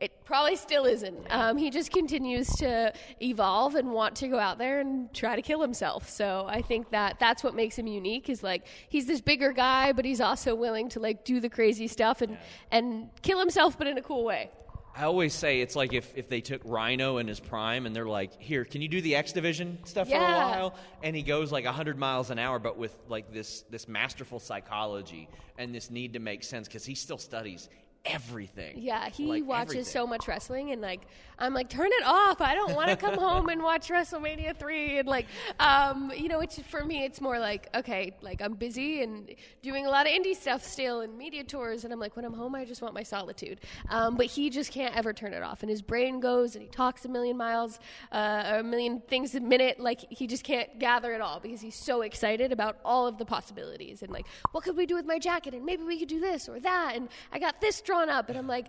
It 0.00 0.24
probably 0.24 0.56
still 0.56 0.84
isn't. 0.84 1.26
Um, 1.30 1.56
he 1.56 1.70
just 1.70 1.92
continues 1.92 2.48
to 2.56 2.92
evolve 3.22 3.76
and 3.76 3.92
want 3.92 4.16
to 4.16 4.26
go 4.26 4.36
out 4.36 4.58
there 4.58 4.80
and 4.80 5.12
try 5.14 5.36
to 5.36 5.42
kill 5.42 5.62
himself. 5.62 6.08
So 6.08 6.44
I 6.48 6.60
think 6.60 6.90
that 6.90 7.20
that's 7.20 7.44
what 7.44 7.54
makes 7.54 7.78
him 7.78 7.86
unique. 7.86 8.28
Is 8.28 8.42
like 8.42 8.66
he's 8.88 9.06
this 9.06 9.20
bigger 9.20 9.52
guy, 9.52 9.92
but 9.92 10.04
he's 10.04 10.20
also 10.20 10.56
willing 10.56 10.88
to 10.88 10.98
like 10.98 11.24
do 11.24 11.38
the 11.38 11.48
crazy 11.48 11.86
stuff 11.86 12.20
and 12.20 12.36
and 12.72 13.10
kill 13.22 13.38
himself, 13.38 13.78
but 13.78 13.86
in 13.86 13.96
a 13.96 14.02
cool 14.02 14.24
way. 14.24 14.50
I 14.94 15.04
always 15.04 15.32
say 15.32 15.60
it's 15.60 15.74
like 15.74 15.94
if, 15.94 16.16
if 16.16 16.28
they 16.28 16.42
took 16.42 16.60
Rhino 16.64 17.16
in 17.16 17.26
his 17.26 17.40
prime 17.40 17.86
and 17.86 17.96
they're 17.96 18.06
like, 18.06 18.40
here, 18.40 18.64
can 18.64 18.82
you 18.82 18.88
do 18.88 19.00
the 19.00 19.16
X 19.16 19.32
Division 19.32 19.78
stuff 19.84 20.08
for 20.08 20.16
a 20.16 20.18
while? 20.18 20.74
And 21.02 21.16
he 21.16 21.22
goes 21.22 21.50
like 21.50 21.64
100 21.64 21.98
miles 21.98 22.30
an 22.30 22.38
hour, 22.38 22.58
but 22.58 22.76
with 22.76 22.94
like 23.08 23.32
this, 23.32 23.64
this 23.70 23.88
masterful 23.88 24.38
psychology 24.38 25.28
and 25.56 25.74
this 25.74 25.90
need 25.90 26.12
to 26.12 26.18
make 26.18 26.44
sense 26.44 26.68
because 26.68 26.84
he 26.84 26.94
still 26.94 27.16
studies 27.16 27.70
everything. 28.04 28.78
Yeah, 28.78 29.08
he 29.08 29.26
Like, 29.26 29.44
watches 29.46 29.70
everything. 29.72 29.84
so 29.92 30.06
much 30.06 30.28
wrestling, 30.28 30.70
and 30.70 30.80
like 30.82 31.06
I'm 31.38 31.54
like, 31.54 31.68
turn 31.68 31.88
it 31.90 32.04
off. 32.04 32.40
I 32.40 32.54
don't 32.54 32.74
want 32.74 32.90
to 32.90 32.96
come 32.96 33.14
home 33.18 33.48
and 33.48 33.62
watch 33.62 33.88
WrestleMania 33.88 34.56
three, 34.56 34.98
and 34.98 35.08
like, 35.08 35.26
um, 35.58 36.12
you 36.16 36.28
know, 36.28 36.40
it's 36.40 36.58
for 36.62 36.84
me, 36.84 37.04
it's 37.04 37.20
more 37.20 37.38
like, 37.38 37.68
okay, 37.74 38.14
like 38.22 38.40
I'm 38.40 38.54
busy 38.54 39.02
and 39.02 39.34
doing 39.62 39.86
a 39.86 39.90
lot 39.90 40.06
of 40.06 40.12
indie 40.12 40.36
stuff 40.36 40.62
still 40.64 41.00
and 41.00 41.16
media 41.18 41.42
tours, 41.44 41.84
and 41.84 41.92
I'm 41.92 41.98
like, 42.00 42.14
when 42.16 42.24
I'm 42.24 42.32
home, 42.34 42.54
I 42.54 42.64
just 42.64 42.82
want 42.82 42.94
my 42.94 43.02
solitude. 43.02 43.60
Um, 43.88 44.16
but 44.16 44.26
he 44.26 44.50
just 44.50 44.70
can't 44.72 44.96
ever 44.96 45.12
turn 45.12 45.32
it 45.32 45.42
off, 45.42 45.62
and 45.62 45.70
his 45.70 45.82
brain 45.82 46.20
goes, 46.20 46.54
and 46.54 46.62
he 46.62 46.68
talks 46.68 47.04
a 47.04 47.08
million 47.08 47.36
miles, 47.36 47.80
uh, 48.12 48.58
a 48.58 48.62
million 48.62 49.00
things 49.08 49.34
a 49.34 49.40
minute. 49.40 49.80
Like 49.80 50.00
he 50.10 50.26
just 50.26 50.44
can't 50.44 50.78
gather 50.78 51.12
it 51.12 51.20
all 51.20 51.40
because 51.40 51.60
he's 51.60 51.76
so 51.76 52.02
excited 52.02 52.52
about 52.52 52.78
all 52.84 53.06
of 53.06 53.18
the 53.18 53.24
possibilities, 53.24 54.02
and 54.02 54.12
like, 54.12 54.26
what 54.52 54.64
could 54.64 54.76
we 54.76 54.86
do 54.86 54.94
with 54.94 55.06
my 55.06 55.18
jacket, 55.18 55.54
and 55.54 55.64
maybe 55.64 55.82
we 55.82 55.98
could 55.98 56.08
do 56.08 56.20
this 56.20 56.48
or 56.48 56.60
that, 56.60 56.92
and 56.94 57.08
I 57.32 57.38
got 57.38 57.60
this 57.60 57.80
drawn 57.92 58.08
up, 58.08 58.28
and 58.30 58.38
I'm 58.38 58.46
like 58.46 58.66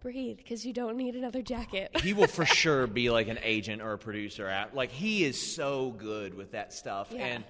breathe 0.00 0.36
because 0.38 0.66
you 0.66 0.72
don't 0.72 0.96
need 0.96 1.14
another 1.14 1.42
jacket. 1.42 1.90
he 2.00 2.12
will 2.12 2.26
for 2.26 2.44
sure 2.60 2.86
be 2.88 3.08
like 3.10 3.28
an 3.28 3.38
agent 3.42 3.80
or 3.80 3.92
a 3.92 3.98
producer 3.98 4.48
at 4.48 4.74
like 4.74 4.90
he 4.90 5.24
is 5.24 5.40
so 5.40 5.90
good 5.92 6.34
with 6.34 6.50
that 6.52 6.72
stuff 6.72 7.08
Yeah. 7.12 7.24
and 7.26 7.44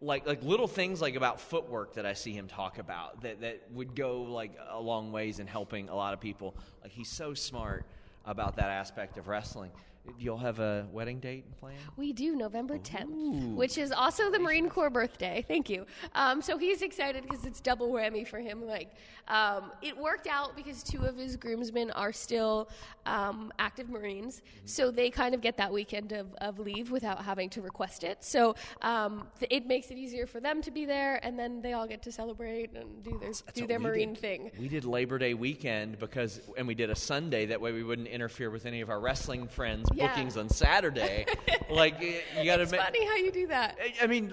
like 0.00 0.24
like 0.24 0.40
little 0.44 0.68
things 0.68 1.00
like 1.00 1.16
about 1.16 1.40
footwork 1.40 1.94
that 1.94 2.06
I 2.06 2.12
see 2.12 2.32
him 2.32 2.46
talk 2.46 2.78
about 2.78 3.22
that 3.22 3.40
that 3.40 3.62
would 3.72 3.96
go 3.96 4.22
like 4.22 4.52
a 4.70 4.80
long 4.80 5.10
ways 5.10 5.40
in 5.40 5.48
helping 5.48 5.88
a 5.88 5.96
lot 5.96 6.14
of 6.14 6.20
people 6.20 6.54
like 6.82 6.92
he's 6.92 7.10
so 7.10 7.34
smart 7.34 7.86
about 8.24 8.54
that 8.56 8.70
aspect 8.70 9.18
of 9.18 9.26
wrestling 9.26 9.72
you'll 10.18 10.38
have 10.38 10.58
a 10.60 10.86
wedding 10.92 11.20
date 11.20 11.44
planned 11.58 11.78
We 11.96 12.12
do 12.12 12.36
November 12.36 12.78
10th, 12.78 13.54
which 13.54 13.78
is 13.78 13.92
also 13.92 14.30
the 14.30 14.38
Marine 14.38 14.68
Corps 14.68 14.90
birthday. 14.90 15.44
Thank 15.46 15.68
you. 15.70 15.86
Um, 16.14 16.42
so 16.42 16.58
he's 16.58 16.82
excited 16.82 17.22
because 17.22 17.44
it's 17.44 17.60
double 17.60 17.90
whammy 17.90 18.26
for 18.26 18.38
him. 18.38 18.66
Like 18.66 18.92
um, 19.28 19.72
it 19.82 19.96
worked 19.96 20.26
out 20.26 20.56
because 20.56 20.82
two 20.82 21.02
of 21.04 21.16
his 21.16 21.36
groomsmen 21.36 21.90
are 21.92 22.12
still 22.12 22.68
um, 23.06 23.52
active 23.58 23.88
Marines, 23.88 24.42
so 24.64 24.90
they 24.90 25.10
kind 25.10 25.34
of 25.34 25.40
get 25.40 25.56
that 25.56 25.72
weekend 25.72 26.12
of, 26.12 26.32
of 26.40 26.58
leave 26.58 26.90
without 26.90 27.24
having 27.24 27.48
to 27.50 27.60
request 27.60 28.04
it. 28.04 28.22
So 28.22 28.54
um, 28.82 29.26
th- 29.38 29.50
it 29.50 29.66
makes 29.66 29.90
it 29.90 29.98
easier 29.98 30.26
for 30.26 30.40
them 30.40 30.62
to 30.62 30.70
be 30.70 30.84
there, 30.84 31.20
and 31.24 31.38
then 31.38 31.60
they 31.60 31.72
all 31.72 31.86
get 31.86 32.02
to 32.02 32.12
celebrate 32.12 32.72
and 32.74 33.02
do 33.02 33.18
their 33.18 33.28
That's 33.28 33.42
do 33.52 33.66
their 33.66 33.78
Marine 33.78 34.14
did. 34.14 34.20
thing. 34.20 34.50
We 34.58 34.68
did 34.68 34.84
Labor 34.84 35.18
Day 35.18 35.34
weekend 35.34 35.98
because, 35.98 36.40
and 36.56 36.66
we 36.66 36.74
did 36.74 36.90
a 36.90 36.96
Sunday. 36.96 37.46
That 37.46 37.60
way, 37.60 37.72
we 37.72 37.82
wouldn't 37.82 38.08
interfere 38.08 38.50
with 38.50 38.66
any 38.66 38.80
of 38.80 38.90
our 38.90 39.00
wrestling 39.00 39.48
friends' 39.48 39.88
Yeah. 39.96 40.08
bookings 40.08 40.36
on 40.36 40.48
Saturday. 40.48 41.26
like 41.70 42.00
you 42.00 42.44
got 42.44 42.56
to 42.56 42.62
It's 42.62 42.72
funny 42.74 43.06
how 43.06 43.16
you 43.16 43.32
do 43.32 43.46
that. 43.48 43.78
I- 43.82 44.04
I 44.04 44.06
mean, 44.06 44.32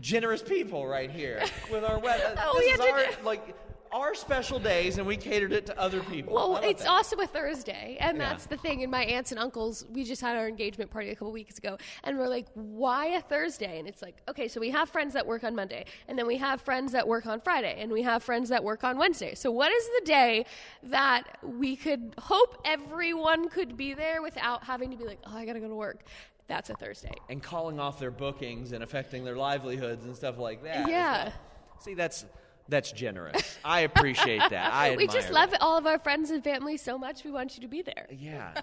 generous 0.00 0.42
people 0.42 0.86
right 0.86 1.10
here 1.10 1.42
with 1.70 1.84
our 1.84 1.98
wedding. 1.98 2.36
Oh, 2.42 2.58
this 2.58 2.78
we 2.78 2.84
is 2.84 3.18
our 3.18 3.24
like 3.24 3.54
our 3.94 4.12
special 4.14 4.58
days, 4.58 4.98
and 4.98 5.06
we 5.06 5.16
catered 5.16 5.52
it 5.52 5.66
to 5.66 5.78
other 5.80 6.00
people. 6.02 6.34
Well, 6.34 6.56
it's 6.56 6.82
that? 6.82 6.90
also 6.90 7.16
a 7.20 7.26
Thursday, 7.28 7.96
and 8.00 8.18
Yeah. 8.18 8.28
that's 8.28 8.46
the 8.46 8.56
thing. 8.56 8.82
And 8.82 8.90
my 8.90 9.04
aunts 9.04 9.30
and 9.30 9.38
uncles, 9.38 9.86
we 9.88 10.02
just 10.02 10.20
had 10.20 10.36
our 10.36 10.48
engagement 10.48 10.90
party 10.90 11.10
a 11.10 11.14
couple 11.14 11.30
weeks 11.30 11.58
ago, 11.58 11.78
and 12.02 12.18
we're 12.18 12.26
like, 12.28 12.46
"Why 12.54 13.06
a 13.06 13.20
Thursday?" 13.20 13.78
And 13.78 13.86
it's 13.86 14.02
like, 14.02 14.16
okay, 14.28 14.48
so 14.48 14.58
we 14.60 14.70
have 14.70 14.88
friends 14.90 15.14
that 15.14 15.24
work 15.26 15.44
on 15.44 15.54
Monday, 15.54 15.84
and 16.08 16.18
then 16.18 16.26
we 16.26 16.36
have 16.38 16.60
friends 16.60 16.90
that 16.90 17.06
work 17.06 17.24
on 17.26 17.40
Friday, 17.40 17.76
and 17.80 17.92
we 17.92 18.02
have 18.02 18.24
friends 18.24 18.48
that 18.48 18.64
work 18.64 18.82
on 18.82 18.98
Wednesday. 18.98 19.34
So, 19.36 19.52
what 19.52 19.70
is 19.70 19.86
the 20.00 20.06
day 20.06 20.44
that 20.82 21.38
we 21.42 21.76
could 21.76 22.14
hope 22.18 22.60
everyone 22.64 23.48
could 23.48 23.76
be 23.76 23.94
there 23.94 24.22
without 24.22 24.64
having 24.64 24.90
to 24.90 24.96
be 24.96 25.04
like, 25.04 25.20
"Oh, 25.24 25.36
I 25.36 25.44
gotta 25.46 25.60
go 25.60 25.68
to 25.68 25.74
work"? 25.76 26.02
That's 26.48 26.68
a 26.68 26.74
Thursday. 26.74 27.14
and 27.30 27.42
calling 27.42 27.78
off 27.80 27.98
their 28.00 28.10
bookings 28.10 28.72
and 28.72 28.82
affecting 28.84 29.24
their 29.24 29.36
livelihoods 29.36 30.04
and 30.04 30.14
stuff 30.14 30.36
like 30.36 30.62
that. 30.64 30.88
Yeah. 30.90 31.32
See, 31.78 31.94
that's 31.94 32.26
that's 32.68 32.92
generous. 32.92 33.58
I 33.64 33.80
appreciate 33.80 34.42
that. 34.50 34.72
I 34.72 34.96
we 34.96 35.06
just 35.06 35.30
love 35.30 35.54
all 35.60 35.76
of 35.76 35.86
our 35.86 35.98
friends 35.98 36.30
and 36.30 36.42
family 36.42 36.76
so 36.76 36.98
much. 36.98 37.24
We 37.24 37.30
want 37.30 37.56
you 37.56 37.62
to 37.62 37.68
be 37.68 37.82
there. 37.82 38.06
Yeah. 38.10 38.60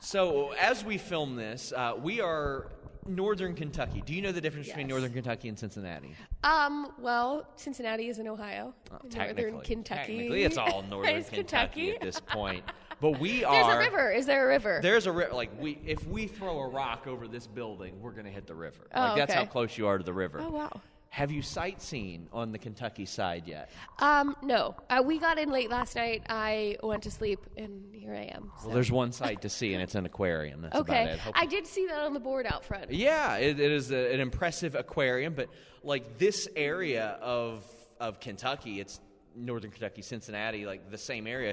So 0.00 0.52
as 0.52 0.84
we 0.84 0.98
film 0.98 1.36
this, 1.36 1.72
uh, 1.76 1.94
we 2.00 2.20
are 2.20 2.68
Northern 3.06 3.54
Kentucky. 3.54 4.02
Do 4.04 4.14
you 4.14 4.22
know 4.22 4.32
the 4.32 4.40
difference 4.40 4.68
between 4.68 4.86
Northern 4.86 5.12
Kentucky 5.12 5.48
and 5.48 5.58
Cincinnati? 5.58 6.14
Um, 6.44 6.92
well, 6.98 7.46
Cincinnati 7.56 8.08
is 8.08 8.18
in 8.18 8.28
Ohio. 8.28 8.74
Uh, 8.90 8.98
Northern 9.02 9.10
technically, 9.10 9.64
Kentucky. 9.64 10.00
Technically, 10.00 10.42
it's 10.44 10.56
all 10.56 10.82
Northern 10.90 11.16
is 11.16 11.28
Kentucky, 11.28 11.92
at 11.92 12.00
this 12.00 12.20
point. 12.28 12.64
But 13.00 13.18
we 13.18 13.42
are. 13.42 13.52
There's 13.52 13.74
a 13.74 13.78
river. 13.78 14.12
Is 14.12 14.26
there 14.26 14.44
a 14.44 14.48
river? 14.48 14.78
There's 14.80 15.06
a 15.06 15.12
river. 15.12 15.34
Like 15.34 15.50
we, 15.60 15.78
if 15.84 16.06
we 16.06 16.28
throw 16.28 16.60
a 16.60 16.68
rock 16.68 17.08
over 17.08 17.26
this 17.26 17.48
building, 17.48 18.00
we're 18.00 18.12
gonna 18.12 18.30
hit 18.30 18.46
the 18.46 18.54
river. 18.54 18.86
Oh, 18.94 19.00
like 19.00 19.16
that's 19.16 19.34
how 19.34 19.44
close 19.44 19.76
you 19.76 19.88
are 19.88 19.98
to 19.98 20.04
the 20.04 20.12
river. 20.12 20.40
Oh, 20.40 20.50
wow. 20.50 20.80
Have 21.12 21.30
you 21.30 21.42
sightseen 21.42 22.22
on 22.32 22.52
the 22.52 22.58
Kentucky 22.58 23.04
side 23.04 23.46
yet? 23.46 23.68
Um, 23.98 24.34
no. 24.42 24.74
Uh, 24.88 25.02
we 25.04 25.18
got 25.18 25.38
in 25.38 25.50
late 25.50 25.68
last 25.68 25.94
night. 25.94 26.22
I 26.30 26.78
went 26.82 27.02
to 27.02 27.10
sleep, 27.10 27.38
and 27.54 27.94
here 27.94 28.14
I 28.14 28.30
am. 28.34 28.50
so- 28.58 28.68
Well, 28.68 28.74
there's 28.74 28.90
one 28.90 29.12
sight 29.12 29.42
to 29.42 29.50
see, 29.50 29.74
and 29.74 29.82
it's 29.82 29.94
an 29.94 30.06
aquarium. 30.06 30.62
That's 30.62 30.74
about 30.74 30.88
okay. 30.88 31.12
it. 31.12 31.20
I 31.34 31.44
did 31.44 31.66
see 31.66 31.84
that 31.88 32.00
on 32.00 32.14
the 32.14 32.18
board 32.20 32.46
out 32.46 32.64
front. 32.64 32.90
Yeah, 32.90 33.36
it, 33.36 33.60
it 33.60 33.70
is 33.72 33.90
a, 33.92 34.14
an 34.14 34.20
impressive 34.20 34.74
aquarium, 34.74 35.34
but 35.34 35.50
like 35.82 36.16
this 36.16 36.48
area 36.56 37.18
of 37.20 37.62
of 38.00 38.18
Kentucky, 38.18 38.80
it's 38.80 38.98
Northern 39.36 39.70
Kentucky, 39.70 40.00
Cincinnati, 40.00 40.64
like 40.64 40.90
the 40.90 40.96
same 40.96 41.26
area. 41.26 41.52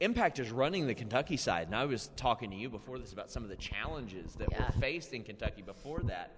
Impact 0.00 0.38
is 0.38 0.50
running 0.50 0.86
the 0.86 0.94
Kentucky 0.94 1.38
side, 1.38 1.66
and 1.68 1.74
I 1.74 1.86
was 1.86 2.10
talking 2.16 2.50
to 2.50 2.56
you 2.56 2.68
before 2.68 2.98
this 2.98 3.14
about 3.14 3.30
some 3.30 3.42
of 3.42 3.48
the 3.48 3.56
challenges 3.56 4.34
that 4.34 4.48
Yeah. 4.52 4.66
were 4.66 4.72
faced 4.82 5.14
in 5.14 5.22
Kentucky 5.24 5.62
before 5.62 6.00
that. 6.02 6.36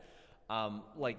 Um, 0.49 0.83
like 0.97 1.19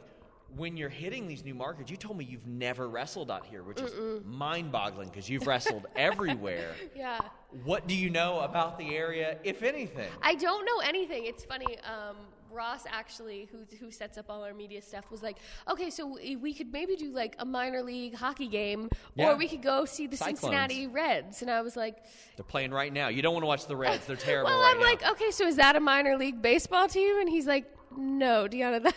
when 0.56 0.76
you're 0.78 0.90
hitting 0.90 1.28
these 1.28 1.44
new 1.46 1.54
markets, 1.54 1.90
you 1.90 1.98
told 1.98 2.18
me 2.18 2.26
you've 2.26 2.48
never 2.48 2.90
wrestled 2.90 3.32
out 3.32 3.46
here, 3.46 3.64
which 3.64 3.80
is 3.80 3.92
mind-boggling 4.26 5.10
because 5.10 5.30
you've 5.30 5.48
wrestled 5.48 5.86
everywhere. 5.96 6.74
Yeah. 6.96 7.20
What 7.64 7.88
do 7.88 7.96
you 7.96 8.10
know 8.10 8.40
about 8.42 8.78
the 8.78 8.96
area, 8.96 9.38
if 9.44 9.64
anything? 9.64 10.10
I 10.22 10.36
don't 10.36 10.66
know 10.66 10.80
anything. 10.88 11.26
It's 11.26 11.44
funny. 11.44 11.78
Um, 11.80 12.16
Ross 12.52 12.84
actually, 12.90 13.48
who 13.50 13.60
who 13.78 13.92
sets 13.92 14.18
up 14.18 14.26
all 14.30 14.44
our 14.44 14.54
media 14.54 14.82
stuff, 14.82 15.10
was 15.10 15.24
like, 15.24 15.38
okay, 15.70 15.90
so 15.90 16.06
we, 16.22 16.36
we 16.36 16.54
could 16.54 16.72
maybe 16.74 16.98
do 16.98 17.12
like 17.14 17.36
a 17.40 17.46
minor 17.46 17.82
league 17.82 18.14
hockey 18.14 18.48
game, 18.48 18.90
Yeah. 19.16 19.32
or 19.32 19.38
we 19.38 19.48
could 19.48 19.62
go 19.64 19.86
see 19.86 20.06
the 20.08 20.18
Cyclones. 20.18 20.40
Cincinnati 20.42 20.88
Reds. 20.88 21.42
And 21.42 21.50
I 21.50 21.62
was 21.62 21.78
like, 21.78 21.98
They're 22.36 22.44
playing 22.44 22.72
right 22.72 22.92
now. 22.92 23.08
You 23.08 23.22
don't 23.22 23.34
want 23.34 23.44
to 23.44 23.48
watch 23.48 23.68
the 23.68 23.76
Reds. 23.78 24.06
They're 24.06 24.16
terrible 24.18 24.52
well, 24.52 24.60
right 24.62 24.72
I'm 24.76 24.80
now. 24.82 24.86
like, 24.86 25.08
okay, 25.12 25.32
so 25.32 25.48
is 25.48 25.56
that 25.56 25.78
a 25.78 25.80
minor 25.80 26.18
league 26.18 26.42
baseball 26.42 26.90
team? 26.90 27.20
And 27.22 27.30
he's 27.30 27.48
like, 27.48 27.74
no, 27.98 28.48
Deonna, 28.50 28.84
that. 28.84 28.96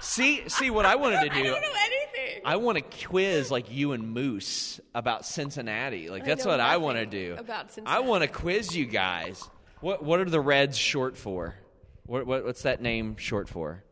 See, 0.00 0.48
see 0.48 0.70
what 0.70 0.84
I 0.86 0.96
wanted 0.96 1.20
to 1.22 1.28
do. 1.28 1.34
I 1.40 1.42
do. 1.42 1.50
don't 1.50 1.60
know 1.62 1.68
anything. 1.84 2.42
I 2.44 2.56
want 2.56 2.78
to 2.78 3.06
quiz 3.06 3.50
like 3.50 3.70
you 3.72 3.92
and 3.92 4.08
Moose 4.12 4.80
about 4.94 5.26
Cincinnati. 5.26 6.08
Like 6.10 6.22
I 6.22 6.26
that's 6.26 6.44
what 6.44 6.60
I 6.60 6.76
want 6.76 6.98
to 6.98 7.06
do. 7.06 7.34
about 7.38 7.72
Cincinnati. 7.72 7.96
I 7.96 8.00
want 8.06 8.22
to 8.22 8.28
quiz 8.28 8.76
you 8.76 8.86
guys. 8.86 9.42
What 9.80 10.02
what 10.04 10.20
are 10.20 10.24
the 10.24 10.40
Reds 10.40 10.76
short 10.78 11.16
for? 11.16 11.54
What, 12.04 12.26
what 12.26 12.44
what's 12.44 12.62
that 12.62 12.80
name 12.80 13.16
short 13.16 13.48
for? 13.48 13.82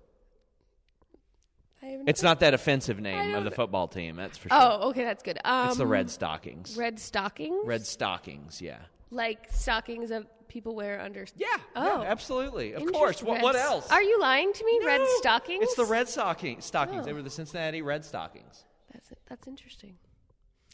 It's 2.06 2.22
not 2.22 2.40
that 2.40 2.54
offensive 2.54 2.98
name 2.98 3.34
of 3.34 3.44
the 3.44 3.50
football 3.50 3.88
team. 3.88 4.16
That's 4.16 4.38
for 4.38 4.48
sure. 4.48 4.58
Oh, 4.58 4.88
okay, 4.90 5.04
that's 5.04 5.22
good. 5.22 5.38
Um, 5.44 5.68
it's 5.68 5.76
the 5.76 5.86
Red 5.86 6.08
Stockings. 6.10 6.76
Red 6.78 6.98
stockings. 6.98 7.66
Red 7.66 7.86
Stockings. 7.86 8.62
Yeah. 8.62 8.78
like 9.10 9.48
stockings 9.50 10.08
that 10.08 10.24
people 10.54 10.74
wear 10.76 11.00
under. 11.00 11.26
Yeah. 11.36 11.48
Oh. 11.74 12.02
yeah, 12.02 12.10
absolutely. 12.10 12.72
Of 12.74 12.86
course. 12.92 13.22
What, 13.22 13.42
what 13.42 13.56
else? 13.56 13.90
Are 13.90 14.02
you 14.02 14.20
lying 14.20 14.52
to 14.52 14.64
me? 14.64 14.80
Red 14.86 15.02
stockings. 15.16 15.64
It's 15.64 15.74
the 15.74 15.84
Red 15.84 16.08
Stocking, 16.08 16.60
Stockings. 16.60 17.02
Oh. 17.02 17.04
They 17.04 17.12
were 17.12 17.22
the 17.22 17.28
Cincinnati 17.28 17.82
Red 17.82 18.04
Stockings. 18.04 18.64
That's 18.92 19.10
that's 19.28 19.48
interesting. 19.48 19.96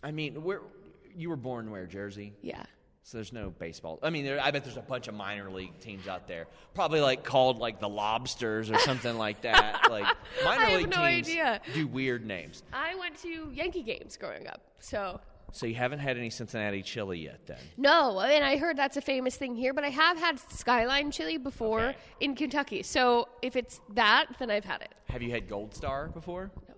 I 0.03 0.13
mean, 0.13 0.45
where 0.45 0.61
you 1.17 1.31
were 1.31 1.37
born 1.37 1.71
where 1.71 1.87
Jersey? 1.87 2.35
Yeah. 2.43 2.63
So 3.03 3.17
there's 3.17 3.33
no 3.33 3.49
baseball. 3.51 3.99
I 4.03 4.11
mean, 4.11 4.27
there, 4.27 4.39
I 4.39 4.51
bet 4.51 4.63
there's 4.63 4.77
a 4.77 4.83
bunch 4.83 5.09
of 5.09 5.15
minor 5.15 5.51
league 5.51 5.81
teams 5.81 6.07
out 6.07 6.29
there, 6.29 6.47
probably 6.75 7.01
like 7.01 7.25
called 7.25 7.59
like 7.59 7.81
the 7.81 7.89
Lobsters 7.89 8.71
or 8.71 8.79
something 8.79 9.17
like 9.17 9.41
that. 9.43 9.79
Like 9.91 10.05
minor 10.45 10.63
I 10.63 10.71
have 10.71 10.79
league 10.81 10.91
no 10.91 11.07
teams 11.07 11.29
idea. 11.29 11.61
do 11.75 11.87
weird 11.89 12.25
names. 12.25 12.63
I 12.73 12.95
went 12.95 13.17
to 13.23 13.51
Yankee 13.53 13.83
games 13.83 14.17
growing 14.17 14.47
up, 14.47 14.61
so 14.79 15.21
So 15.53 15.67
you 15.67 15.75
haven't 15.75 15.99
had 15.99 16.17
any 16.17 16.31
Cincinnati 16.31 16.83
chili 16.83 17.19
yet, 17.21 17.47
then? 17.47 17.59
no. 17.77 18.21
And 18.21 18.45
I 18.45 18.57
heard 18.57 18.77
that's 18.77 18.97
a 18.97 19.01
famous 19.01 19.37
thing 19.37 19.55
here, 19.57 19.75
but 19.75 19.85
I 19.85 19.89
have 19.91 20.17
had 20.19 20.39
Skyline 20.51 21.11
chili 21.11 21.37
before 21.39 21.81
Okay. 21.81 21.99
in 22.21 22.35
Kentucky. 22.37 22.83
So 22.83 23.29
if 23.43 23.57
it's 23.57 23.81
that, 23.95 24.27
then 24.39 24.51
I've 24.51 24.65
had 24.65 24.83
it. 24.83 24.93
Have 25.09 25.23
you 25.23 25.31
had 25.31 25.49
Gold 25.49 25.75
Star 25.75 26.09
before? 26.09 26.51
No. 26.69 26.75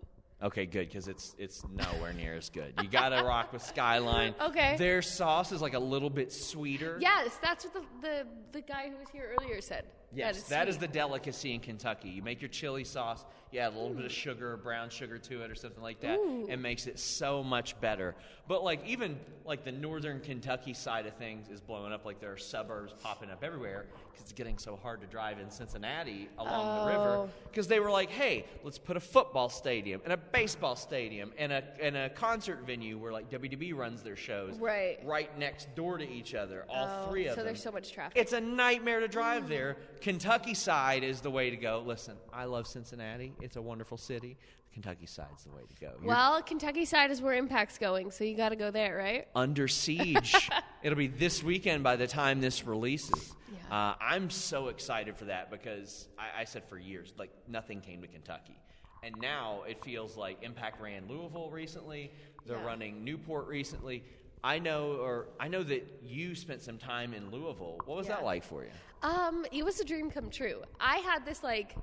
Okay, 0.48 0.66
good 0.66 0.88
because 0.88 1.06
it's 1.06 1.36
it's 1.38 1.62
nowhere 1.72 2.12
near 2.12 2.34
as 2.34 2.48
good. 2.50 2.74
You 2.82 2.88
gotta 2.88 3.22
rock 3.24 3.52
with 3.52 3.62
Skyline. 3.62 4.34
Okay. 4.42 4.74
Their 4.76 5.00
sauce 5.00 5.52
is 5.52 5.62
like 5.62 5.74
a 5.74 5.78
little 5.78 6.10
bit 6.10 6.32
sweeter. 6.32 6.98
Yes, 7.00 7.38
that's 7.42 7.64
what 7.64 7.74
the 7.74 7.82
the, 8.00 8.26
the 8.52 8.60
guy 8.60 8.88
who 8.90 8.96
was 8.96 9.08
here 9.10 9.36
earlier 9.38 9.60
said. 9.60 9.84
Yes, 10.14 10.42
that 10.44 10.48
that 10.50 10.68
is 10.68 10.74
is 10.76 10.80
the 10.80 10.88
delicacy 10.88 11.54
in 11.54 11.60
Kentucky. 11.60 12.08
You 12.08 12.22
make 12.22 12.40
your 12.40 12.48
chili 12.48 12.84
sauce, 12.84 13.24
you 13.50 13.60
add 13.60 13.72
a 13.72 13.76
little 13.76 13.94
bit 13.94 14.04
of 14.04 14.12
sugar, 14.12 14.56
brown 14.56 14.90
sugar 14.90 15.18
to 15.18 15.42
it, 15.42 15.50
or 15.50 15.54
something 15.54 15.82
like 15.82 16.00
that. 16.00 16.18
Ooh. 16.18 16.46
It 16.48 16.58
makes 16.58 16.86
it 16.86 16.98
so 16.98 17.42
much 17.42 17.78
better. 17.80 18.14
But 18.48 18.64
like 18.64 18.84
even 18.86 19.18
like 19.44 19.64
the 19.64 19.72
northern 19.72 20.20
Kentucky 20.20 20.74
side 20.74 21.06
of 21.06 21.14
things 21.14 21.48
is 21.48 21.60
blowing 21.60 21.92
up. 21.92 22.04
Like 22.04 22.20
there 22.20 22.32
are 22.32 22.38
suburbs 22.38 22.94
popping 23.02 23.30
up 23.30 23.44
everywhere 23.44 23.86
because 24.10 24.22
it's 24.22 24.32
getting 24.32 24.58
so 24.58 24.76
hard 24.82 25.00
to 25.00 25.06
drive 25.06 25.38
in 25.38 25.50
Cincinnati 25.50 26.28
along 26.38 26.80
the 26.80 26.92
river. 26.92 27.14
Oh. 27.14 27.30
Because 27.44 27.66
they 27.66 27.80
were 27.80 27.90
like, 27.90 28.10
hey, 28.10 28.46
let's 28.64 28.78
put 28.78 28.96
a 28.96 29.00
football 29.00 29.48
stadium 29.48 30.00
and 30.04 30.12
a 30.12 30.16
baseball 30.16 30.76
stadium 30.76 31.32
and 31.38 31.52
a 31.52 31.62
and 31.80 31.96
a 31.96 32.10
concert 32.10 32.66
venue 32.66 32.98
where 32.98 33.12
like 33.12 33.30
WWE 33.30 33.74
runs 33.74 34.02
their 34.02 34.16
shows 34.16 34.58
Right. 34.58 34.98
right 35.04 35.36
next 35.38 35.74
door 35.74 35.98
to 35.98 36.08
each 36.08 36.34
other. 36.34 36.64
All 36.68 36.82
Oh, 36.82 37.08
three 37.10 37.26
of 37.26 37.32
so 37.32 37.36
them. 37.36 37.42
So 37.42 37.44
there's 37.44 37.62
so 37.62 37.72
much 37.72 37.92
traffic. 37.92 38.16
It's 38.16 38.32
a 38.32 38.40
nightmare 38.40 39.00
to 39.00 39.08
drive 39.08 39.44
mm. 39.44 39.48
there. 39.48 39.76
Kentucky 40.02 40.54
side 40.54 41.04
is 41.04 41.20
the 41.20 41.30
way 41.30 41.50
to 41.50 41.56
go. 41.56 41.82
Listen, 41.86 42.16
I 42.32 42.44
love 42.46 42.66
Cincinnati. 42.66 43.32
It's 43.40 43.56
a 43.56 43.62
wonderful 43.62 43.96
city. 43.96 44.36
Kentucky 44.74 45.06
side's 45.06 45.44
the 45.44 45.50
way 45.50 45.62
to 45.68 45.80
go. 45.80 45.92
You're 46.00 46.08
well, 46.08 46.42
Kentucky 46.42 46.84
side 46.86 47.10
is 47.10 47.22
where 47.22 47.34
Impact's 47.34 47.78
going, 47.78 48.10
so 48.10 48.24
you 48.24 48.36
got 48.36 48.48
to 48.48 48.56
go 48.56 48.70
there, 48.70 48.96
right? 48.96 49.28
under 49.34 49.68
siege. 49.68 50.50
It'll 50.82 50.98
be 50.98 51.06
this 51.06 51.42
weekend 51.42 51.84
by 51.84 51.96
the 51.96 52.06
time 52.08 52.40
this 52.40 52.64
releases. 52.66 53.32
Yeah. 53.70 53.76
Uh, 53.90 53.94
I'm 54.00 54.28
so 54.30 54.68
excited 54.68 55.16
for 55.16 55.26
that 55.26 55.50
because 55.50 56.08
I, 56.18 56.40
I 56.40 56.44
said 56.44 56.64
for 56.68 56.78
years, 56.78 57.12
like 57.18 57.30
nothing 57.46 57.80
came 57.80 58.00
to 58.02 58.08
Kentucky. 58.08 58.56
And 59.04 59.14
now 59.20 59.62
it 59.68 59.84
feels 59.84 60.16
like 60.16 60.42
Impact 60.42 60.80
ran 60.80 61.06
Louisville 61.08 61.50
recently. 61.50 62.10
They're 62.46 62.56
Yeah. 62.56 62.64
running 62.64 63.04
Newport 63.04 63.46
recently. 63.46 64.02
I 64.44 64.58
know, 64.58 64.98
or 65.00 65.26
I 65.38 65.48
know 65.48 65.62
that 65.62 65.86
you 66.02 66.34
spent 66.34 66.62
some 66.62 66.76
time 66.76 67.14
in 67.14 67.30
Louisville. 67.30 67.78
What 67.84 67.96
was 67.96 68.08
that 68.08 68.24
like 68.24 68.42
for 68.42 68.64
you? 68.64 68.70
Um, 69.02 69.46
it 69.52 69.64
was 69.64 69.78
a 69.80 69.84
dream 69.84 70.10
come 70.10 70.30
true. 70.30 70.62
I 70.80 70.96
had 70.98 71.24
this 71.24 71.42
like 71.42 71.76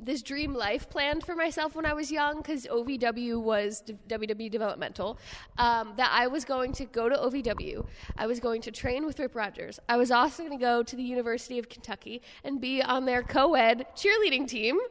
this 0.00 0.22
dream 0.22 0.54
life 0.54 0.88
planned 0.88 1.24
for 1.24 1.34
myself 1.34 1.74
when 1.74 1.84
I 1.84 1.92
was 1.92 2.10
young 2.10 2.38
because 2.38 2.66
OVW 2.66 3.42
was 3.42 3.80
d- 3.80 3.96
WW 4.08 4.50
developmental. 4.50 5.18
Um, 5.58 5.92
that 5.96 6.10
I 6.12 6.28
was 6.28 6.44
going 6.44 6.72
to 6.74 6.84
go 6.84 7.08
to 7.08 7.16
OVW. 7.16 7.86
I 8.16 8.26
was 8.26 8.40
going 8.40 8.62
to 8.62 8.70
train 8.70 9.04
with 9.04 9.18
Rip 9.18 9.34
Rogers. 9.34 9.80
I 9.88 9.96
was 9.96 10.10
also 10.10 10.44
going 10.44 10.56
to 10.56 10.64
go 10.64 10.82
to 10.82 10.96
the 10.96 11.02
University 11.02 11.58
of 11.58 11.68
Kentucky 11.68 12.22
and 12.44 12.60
be 12.60 12.82
on 12.82 13.04
their 13.04 13.22
co-ed 13.22 13.86
cheerleading 13.96 14.46
team. 14.46 14.78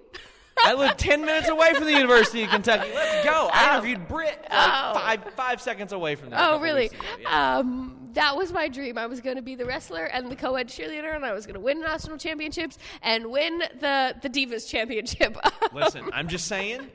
I 0.65 0.73
live 0.73 0.97
10 0.97 1.21
minutes 1.25 1.47
away 1.49 1.73
from 1.73 1.85
the 1.85 1.91
University 1.91 2.43
of 2.43 2.49
Kentucky. 2.49 2.89
Let's 2.93 3.25
go. 3.25 3.49
I 3.53 3.73
interviewed 3.73 4.07
Britt 4.07 4.39
like 4.49 4.49
Oh. 4.51 4.93
five, 4.95 5.23
five 5.35 5.61
seconds 5.61 5.93
away 5.93 6.15
from 6.15 6.31
that. 6.31 6.39
Oh, 6.41 6.59
really? 6.59 6.89
Yeah. 7.21 7.57
Um, 7.59 7.93
that 8.13 8.35
was 8.35 8.51
my 8.51 8.67
dream. 8.67 8.97
I 8.97 9.05
was 9.05 9.21
going 9.21 9.35
to 9.35 9.41
be 9.43 9.55
the 9.55 9.65
wrestler 9.65 10.05
and 10.05 10.31
the 10.31 10.35
co-ed 10.35 10.67
cheerleader, 10.69 11.15
and 11.15 11.23
I 11.23 11.33
was 11.33 11.45
going 11.45 11.53
to 11.53 11.59
win 11.59 11.81
national 11.81 12.17
championships 12.17 12.77
and 13.03 13.27
win 13.27 13.59
the 13.59 14.15
the 14.21 14.29
Divas 14.29 14.67
championship. 14.67 15.37
Listen, 15.73 16.09
I'm 16.13 16.27
just 16.27 16.47
saying, 16.47 16.87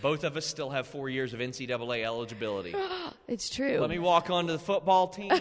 both 0.00 0.22
of 0.22 0.36
us 0.36 0.46
still 0.46 0.70
have 0.70 0.86
four 0.86 1.08
years 1.08 1.34
of 1.34 1.40
NCAA 1.40 2.04
eligibility. 2.04 2.74
it's 3.28 3.50
true. 3.50 3.78
Let 3.80 3.90
me 3.90 3.98
walk 3.98 4.30
onto 4.30 4.52
the 4.52 4.58
football 4.60 5.08
team. 5.08 5.32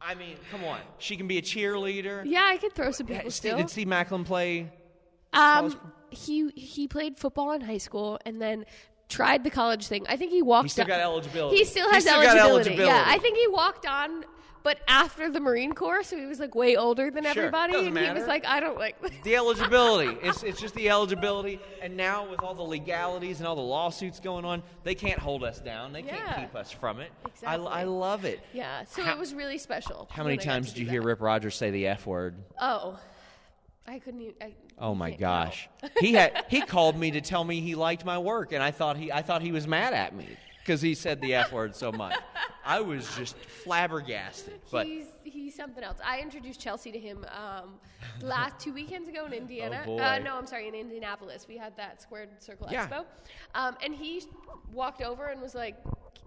I 0.00 0.14
mean, 0.16 0.36
come 0.50 0.64
on. 0.64 0.80
She 0.98 1.16
can 1.16 1.28
be 1.28 1.38
a 1.38 1.42
cheerleader. 1.42 2.22
yeah, 2.26 2.42
I 2.44 2.56
could 2.58 2.72
throw 2.74 2.90
some 2.90 3.06
people 3.06 3.30
still. 3.30 3.56
Did 3.56 3.70
Steve 3.70 3.86
Maclin 3.86 4.24
play? 4.26 4.70
Um, 5.34 5.78
he 6.10 6.48
he 6.50 6.86
played 6.88 7.18
football 7.18 7.52
in 7.52 7.60
high 7.60 7.78
school 7.78 8.18
and 8.24 8.40
then 8.40 8.64
tried 9.08 9.44
the 9.44 9.50
college 9.50 9.86
thing. 9.86 10.04
I 10.08 10.16
think 10.16 10.30
he 10.32 10.42
walked. 10.42 10.64
He 10.64 10.68
still 10.70 10.84
on- 10.84 10.88
got 10.88 11.00
eligibility. 11.00 11.56
He 11.58 11.64
still 11.64 11.88
He 11.88 11.94
has 11.94 12.04
still 12.04 12.22
got 12.22 12.36
eligibility. 12.36 12.84
Yeah. 12.86 13.04
I 13.06 13.18
think 13.18 13.36
he 13.36 13.46
walked 13.48 13.84
on, 13.86 14.24
but 14.62 14.78
after 14.88 15.30
the 15.30 15.40
Marine 15.40 15.72
Corps, 15.74 16.02
so 16.02 16.16
he 16.16 16.24
was 16.24 16.40
like 16.40 16.54
way 16.54 16.76
older 16.76 17.10
than 17.10 17.24
Sure, 17.24 17.30
everybody, 17.44 17.72
doesn't 17.74 17.96
and 17.98 18.06
he 18.06 18.12
was 18.18 18.26
like, 18.26 18.46
I 18.46 18.60
don't 18.60 18.78
like. 18.78 18.96
The 19.24 19.36
eligibility. 19.36 20.16
It's, 20.22 20.42
it's 20.42 20.58
just 20.60 20.74
the 20.74 20.88
eligibility. 20.88 21.60
And 21.82 21.96
now, 21.96 22.26
with 22.30 22.40
all 22.40 22.54
the 22.54 22.62
legalities 22.62 23.40
and 23.40 23.46
all 23.46 23.56
the 23.56 23.60
lawsuits 23.60 24.20
going 24.20 24.44
on, 24.46 24.62
they 24.84 24.94
can't 24.94 25.18
hold 25.18 25.44
us 25.44 25.60
down. 25.60 25.92
They 25.92 26.02
can't 26.02 26.36
keep 26.36 26.54
us 26.54 26.70
from 26.70 27.00
it. 27.00 27.10
I, 27.24 27.28
Exactly. 27.28 27.66
I 27.68 27.84
love 27.84 28.24
it. 28.24 28.40
yeah, 28.54 28.84
so 28.84 29.02
How- 29.02 29.12
it 29.12 29.18
was 29.18 29.34
really 29.34 29.58
special. 29.58 30.08
How 30.10 30.22
many 30.22 30.34
I 30.34 30.42
times 30.42 30.68
did 30.68 30.78
you 30.78 30.84
do 30.86 30.90
hear. 30.92 31.02
Rip 31.02 31.20
Rogers 31.20 31.56
say 31.56 31.70
the 31.70 31.88
F 31.88 32.06
word? 32.06 32.36
Oh, 32.60 32.98
I 33.86 33.98
couldn't. 33.98 34.22
Even, 34.22 34.34
I, 34.40 34.54
Oh 34.78 34.94
my 34.94 35.10
gosh. 35.10 35.68
he 36.00 36.14
had 36.14 36.44
he 36.48 36.60
called 36.74 36.96
me 36.96 37.10
to 37.12 37.20
tell 37.20 37.44
me 37.44 37.60
he 37.60 37.74
liked 37.74 38.04
my 38.04 38.18
work 38.18 38.52
and 38.52 38.62
I 38.62 38.70
thought 38.70 38.96
he 38.96 39.12
I 39.12 39.22
thought 39.22 39.42
he 39.42 39.52
was 39.52 39.66
mad 39.66 39.92
at 39.92 40.14
me 40.14 40.26
because 40.60 40.80
he 40.80 40.94
said 40.94 41.20
the 41.20 41.34
F 41.34 41.52
word 41.52 41.76
so 41.76 41.92
much. 41.92 42.16
I 42.64 42.80
was 42.80 43.14
just 43.16 43.36
flabbergasted. 43.36 44.60
But 44.70 44.86
he's 44.86 45.06
he's 45.22 45.54
something 45.54 45.84
else. 45.84 45.98
I 46.04 46.20
introduced 46.20 46.60
Chelsea 46.60 46.90
to 46.92 46.98
him 46.98 47.26
um, 47.30 47.74
last 48.22 48.58
two 48.58 48.72
weekends 48.72 49.08
ago 49.08 49.26
in 49.26 49.32
Indiana. 49.34 49.82
Oh, 49.82 49.96
boy. 49.96 50.02
Uh, 50.02 50.18
no, 50.18 50.36
I'm 50.36 50.46
sorry, 50.46 50.68
in 50.68 50.74
Indianapolis. 50.74 51.46
We 51.46 51.58
had 51.58 51.76
that 51.76 52.00
Squared 52.00 52.30
Circle 52.42 52.68
Yeah. 52.70 52.88
Expo, 52.88 53.04
um, 53.54 53.76
and 53.84 53.94
he 53.94 54.22
walked 54.72 55.02
over 55.02 55.26
and 55.26 55.40
was 55.40 55.54
like. 55.54 55.76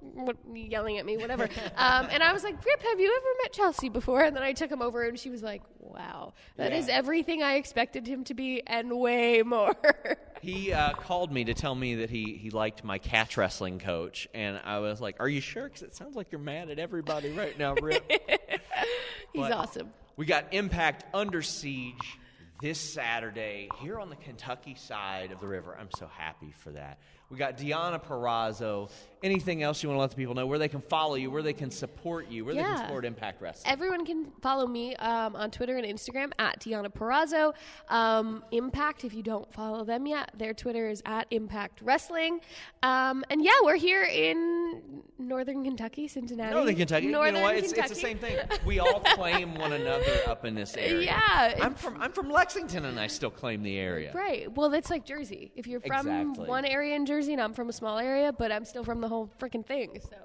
What, 0.01 0.37
yelling 0.53 0.97
at 0.97 1.05
me, 1.05 1.17
whatever. 1.17 1.43
Um, 1.75 2.07
and 2.11 2.23
I 2.23 2.33
was 2.33 2.43
like, 2.43 2.55
Rip, 2.65 2.81
have 2.83 2.99
you 2.99 3.13
ever 3.15 3.27
met 3.43 3.53
Chelsea 3.53 3.89
before? 3.89 4.21
And 4.21 4.35
then 4.35 4.43
I 4.43 4.53
took 4.53 4.71
him 4.71 4.81
over, 4.81 5.03
and 5.03 5.19
she 5.19 5.29
was 5.29 5.43
like, 5.43 5.61
Wow, 5.79 6.33
that 6.57 6.73
is 6.73 6.87
Yeah. 6.87 6.95
everything 6.95 7.41
I 7.43 7.55
expected 7.55 8.05
him 8.07 8.23
to 8.25 8.33
be, 8.33 8.61
and 8.65 8.99
way 8.99 9.41
more. 9.43 9.73
he 10.41 10.73
uh, 10.73 10.93
called 10.93 11.31
me 11.31 11.45
to 11.45 11.53
tell 11.53 11.73
me 11.75 11.95
that 11.95 12.09
he, 12.09 12.33
he 12.39 12.49
liked 12.49 12.83
my 12.83 12.97
catch 12.99 13.37
wrestling 13.37 13.79
coach 13.79 14.27
and 14.33 14.59
I 14.63 14.79
was 14.79 14.99
like, 15.01 15.15
"Are 15.19 15.29
you 15.29 15.41
sure? 15.41 15.63
Because 15.65 15.81
it 15.83 15.95
sounds 15.95 16.15
like 16.15 16.31
you're 16.31 16.39
mad 16.41 16.69
at 16.69 16.77
everybody 16.79 17.31
right 17.31 17.57
now, 17.57 17.73
Rip." 17.75 18.03
He's 19.33 19.41
But- 19.41 19.51
awesome. 19.51 19.93
We 20.17 20.25
got 20.25 20.51
Impact 20.51 21.05
under 21.13 21.41
siege 21.43 22.17
this 22.61 22.79
Saturday 22.79 23.69
here 23.79 23.99
on 23.99 24.09
the 24.09 24.15
Kentucky 24.15 24.75
side 24.75 25.31
of 25.31 25.39
the 25.39 25.47
river. 25.47 25.77
I'm 25.79 25.89
so 25.97 26.07
happy 26.07 26.53
for 26.57 26.71
that. 26.71 26.97
We 27.29 27.37
got 27.37 27.57
Deonna 27.57 28.01
Purrazzo. 28.01 28.89
Anything 29.21 29.61
else 29.61 29.83
you 29.83 29.89
want 29.89 29.97
to 29.97 30.01
let 30.01 30.11
the 30.11 30.15
people 30.15 30.33
know? 30.33 30.45
Where 30.45 30.59
they 30.59 30.69
can 30.69 30.79
follow 30.79 31.15
you, 31.15 31.29
where 31.29 31.41
they 31.41 31.53
can 31.53 31.69
support 31.69 32.29
you, 32.29 32.45
where 32.45 32.53
they 32.55 32.61
can 32.61 32.77
support 32.77 33.03
Impact 33.03 33.41
Wrestling. 33.41 33.73
Everyone 33.73 34.05
can 34.05 34.31
follow 34.41 34.65
me 34.65 34.95
um, 34.97 35.35
on 35.35 35.51
Twitter 35.51 35.75
and 35.75 35.85
Instagram 35.85 36.31
at 36.39 36.61
Deonna 36.61 36.87
Purrazzo. 36.87 37.53
Um, 37.89 38.45
Impact, 38.51 39.03
if 39.03 39.13
you 39.13 39.23
don't 39.23 39.51
follow 39.53 39.83
them 39.83 40.05
yet, 40.05 40.31
their 40.37 40.53
Twitter 40.53 40.87
is 40.87 41.01
at 41.05 41.27
Impact 41.31 41.81
Wrestling. 41.81 42.39
Um, 42.81 43.25
and 43.29 43.43
yeah, 43.43 43.51
we're 43.63 43.75
here 43.75 44.03
in 44.03 45.01
Northern 45.19 45.65
Kentucky, 45.65 46.07
Cincinnati. 46.07 46.53
Northern 46.53 46.75
Kentucky. 46.75 47.07
Northern 47.07 47.35
you 47.35 47.41
know 47.41 47.45
what? 47.45 47.57
It's, 47.57 47.73
it's 47.73 47.89
the 47.89 47.95
same 47.95 48.19
thing. 48.19 48.37
We 48.65 48.79
all 48.79 49.01
claim 49.01 49.55
one 49.55 49.73
another 49.73 50.21
up 50.27 50.45
in 50.45 50.55
this 50.55 50.77
area. 50.77 51.05
Yeah, 51.07 51.55
I'm 51.61 51.73
from 51.73 51.99
I'm 52.01 52.13
from 52.13 52.29
Lexington. 52.29 52.46
Lexington 52.47 52.85
and 52.85 52.97
I 52.99 53.07
still 53.07 53.29
claim 53.29 53.61
the 53.61 53.77
area. 53.77 54.11
Right. 54.13 54.49
Well, 54.55 54.69
that's 54.69 54.89
like 54.89 55.05
Jersey. 55.05 55.51
If 55.57 55.67
you're 55.67 55.81
from 55.81 56.07
Exactly. 56.07 56.47
one 56.47 56.63
area 56.63 56.95
in 56.95 57.05
Jersey 57.05 57.33
and 57.33 57.41
I'm 57.41 57.53
from 57.53 57.67
a 57.67 57.73
small 57.73 57.97
area, 57.97 58.31
but 58.31 58.51
I'm 58.53 58.63
still 58.63 58.85
from 58.85 59.01
the 59.01 59.07
whole 59.09 59.29
freaking 59.39 59.65
thing. 59.65 59.99
So, 60.01 60.15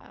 uh, 0.00 0.06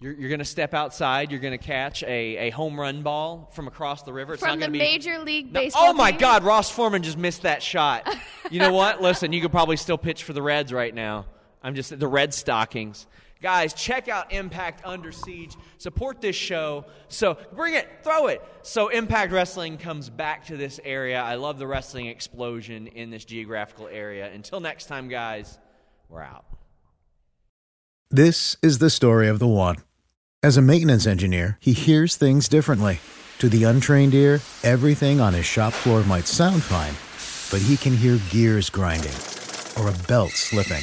You're, 0.00 0.14
you're 0.14 0.30
going 0.30 0.38
to 0.38 0.46
step 0.46 0.72
outside. 0.72 1.30
You're 1.30 1.40
going 1.40 1.58
to 1.58 1.62
catch 1.62 2.02
a, 2.04 2.48
a 2.48 2.50
home 2.50 2.80
run 2.80 3.02
ball 3.02 3.50
from 3.52 3.68
across 3.68 4.02
the 4.02 4.12
river. 4.14 4.32
It's 4.32 4.40
from 4.42 4.48
not 4.48 4.54
the 4.60 4.60
going 4.60 4.72
to 4.72 4.78
be 4.78 4.78
Major 4.78 5.18
League 5.18 5.52
No- 5.52 5.60
Baseball. 5.60 5.88
oh 5.88 5.92
my 5.92 6.10
team. 6.12 6.20
God! 6.20 6.42
Ross 6.44 6.70
Forman 6.70 7.02
just 7.02 7.18
missed 7.18 7.42
that 7.42 7.62
shot. 7.62 8.08
you 8.50 8.58
know 8.58 8.72
what? 8.72 9.02
Listen, 9.02 9.32
you 9.34 9.42
could 9.42 9.52
probably 9.52 9.76
still 9.76 9.98
pitch 9.98 10.24
for 10.24 10.32
the 10.32 10.40
Reds 10.42 10.72
right 10.72 10.94
now. 10.94 11.26
I'm 11.62 11.74
just 11.74 11.98
the 11.98 12.08
Red 12.08 12.32
Stockings. 12.32 13.06
Guys, 13.40 13.72
check 13.72 14.08
out 14.08 14.32
Impact 14.32 14.84
Under 14.84 15.12
Siege. 15.12 15.54
Support 15.78 16.20
this 16.20 16.34
show. 16.34 16.86
So 17.06 17.38
bring 17.54 17.74
it, 17.74 17.88
throw 18.02 18.26
it. 18.26 18.42
So 18.62 18.88
Impact 18.88 19.32
Wrestling 19.32 19.78
comes 19.78 20.10
back 20.10 20.46
to 20.46 20.56
this 20.56 20.80
area. 20.84 21.22
I 21.22 21.36
love 21.36 21.58
the 21.58 21.66
wrestling 21.66 22.06
explosion 22.06 22.88
in 22.88 23.10
this 23.10 23.24
geographical 23.24 23.86
area. 23.86 24.32
Until 24.32 24.58
next 24.58 24.86
time, 24.86 25.08
guys, 25.08 25.58
we're 26.08 26.22
out. 26.22 26.46
This 28.10 28.56
is 28.60 28.78
the 28.78 28.90
story 28.90 29.28
of 29.28 29.38
the 29.38 29.46
one. 29.46 29.76
As 30.42 30.56
a 30.56 30.62
maintenance 30.62 31.06
engineer, 31.06 31.58
he 31.60 31.72
hears 31.72 32.16
things 32.16 32.48
differently. 32.48 32.98
To 33.38 33.48
the 33.48 33.64
untrained 33.64 34.14
ear, 34.14 34.40
everything 34.64 35.20
on 35.20 35.32
his 35.32 35.46
shop 35.46 35.72
floor 35.72 36.02
might 36.02 36.26
sound 36.26 36.62
fine, 36.62 36.94
but 37.52 37.64
he 37.64 37.76
can 37.76 37.96
hear 37.96 38.18
gears 38.30 38.68
grinding 38.68 39.14
or 39.78 39.88
a 39.88 40.06
belt 40.08 40.30
slipping. 40.30 40.82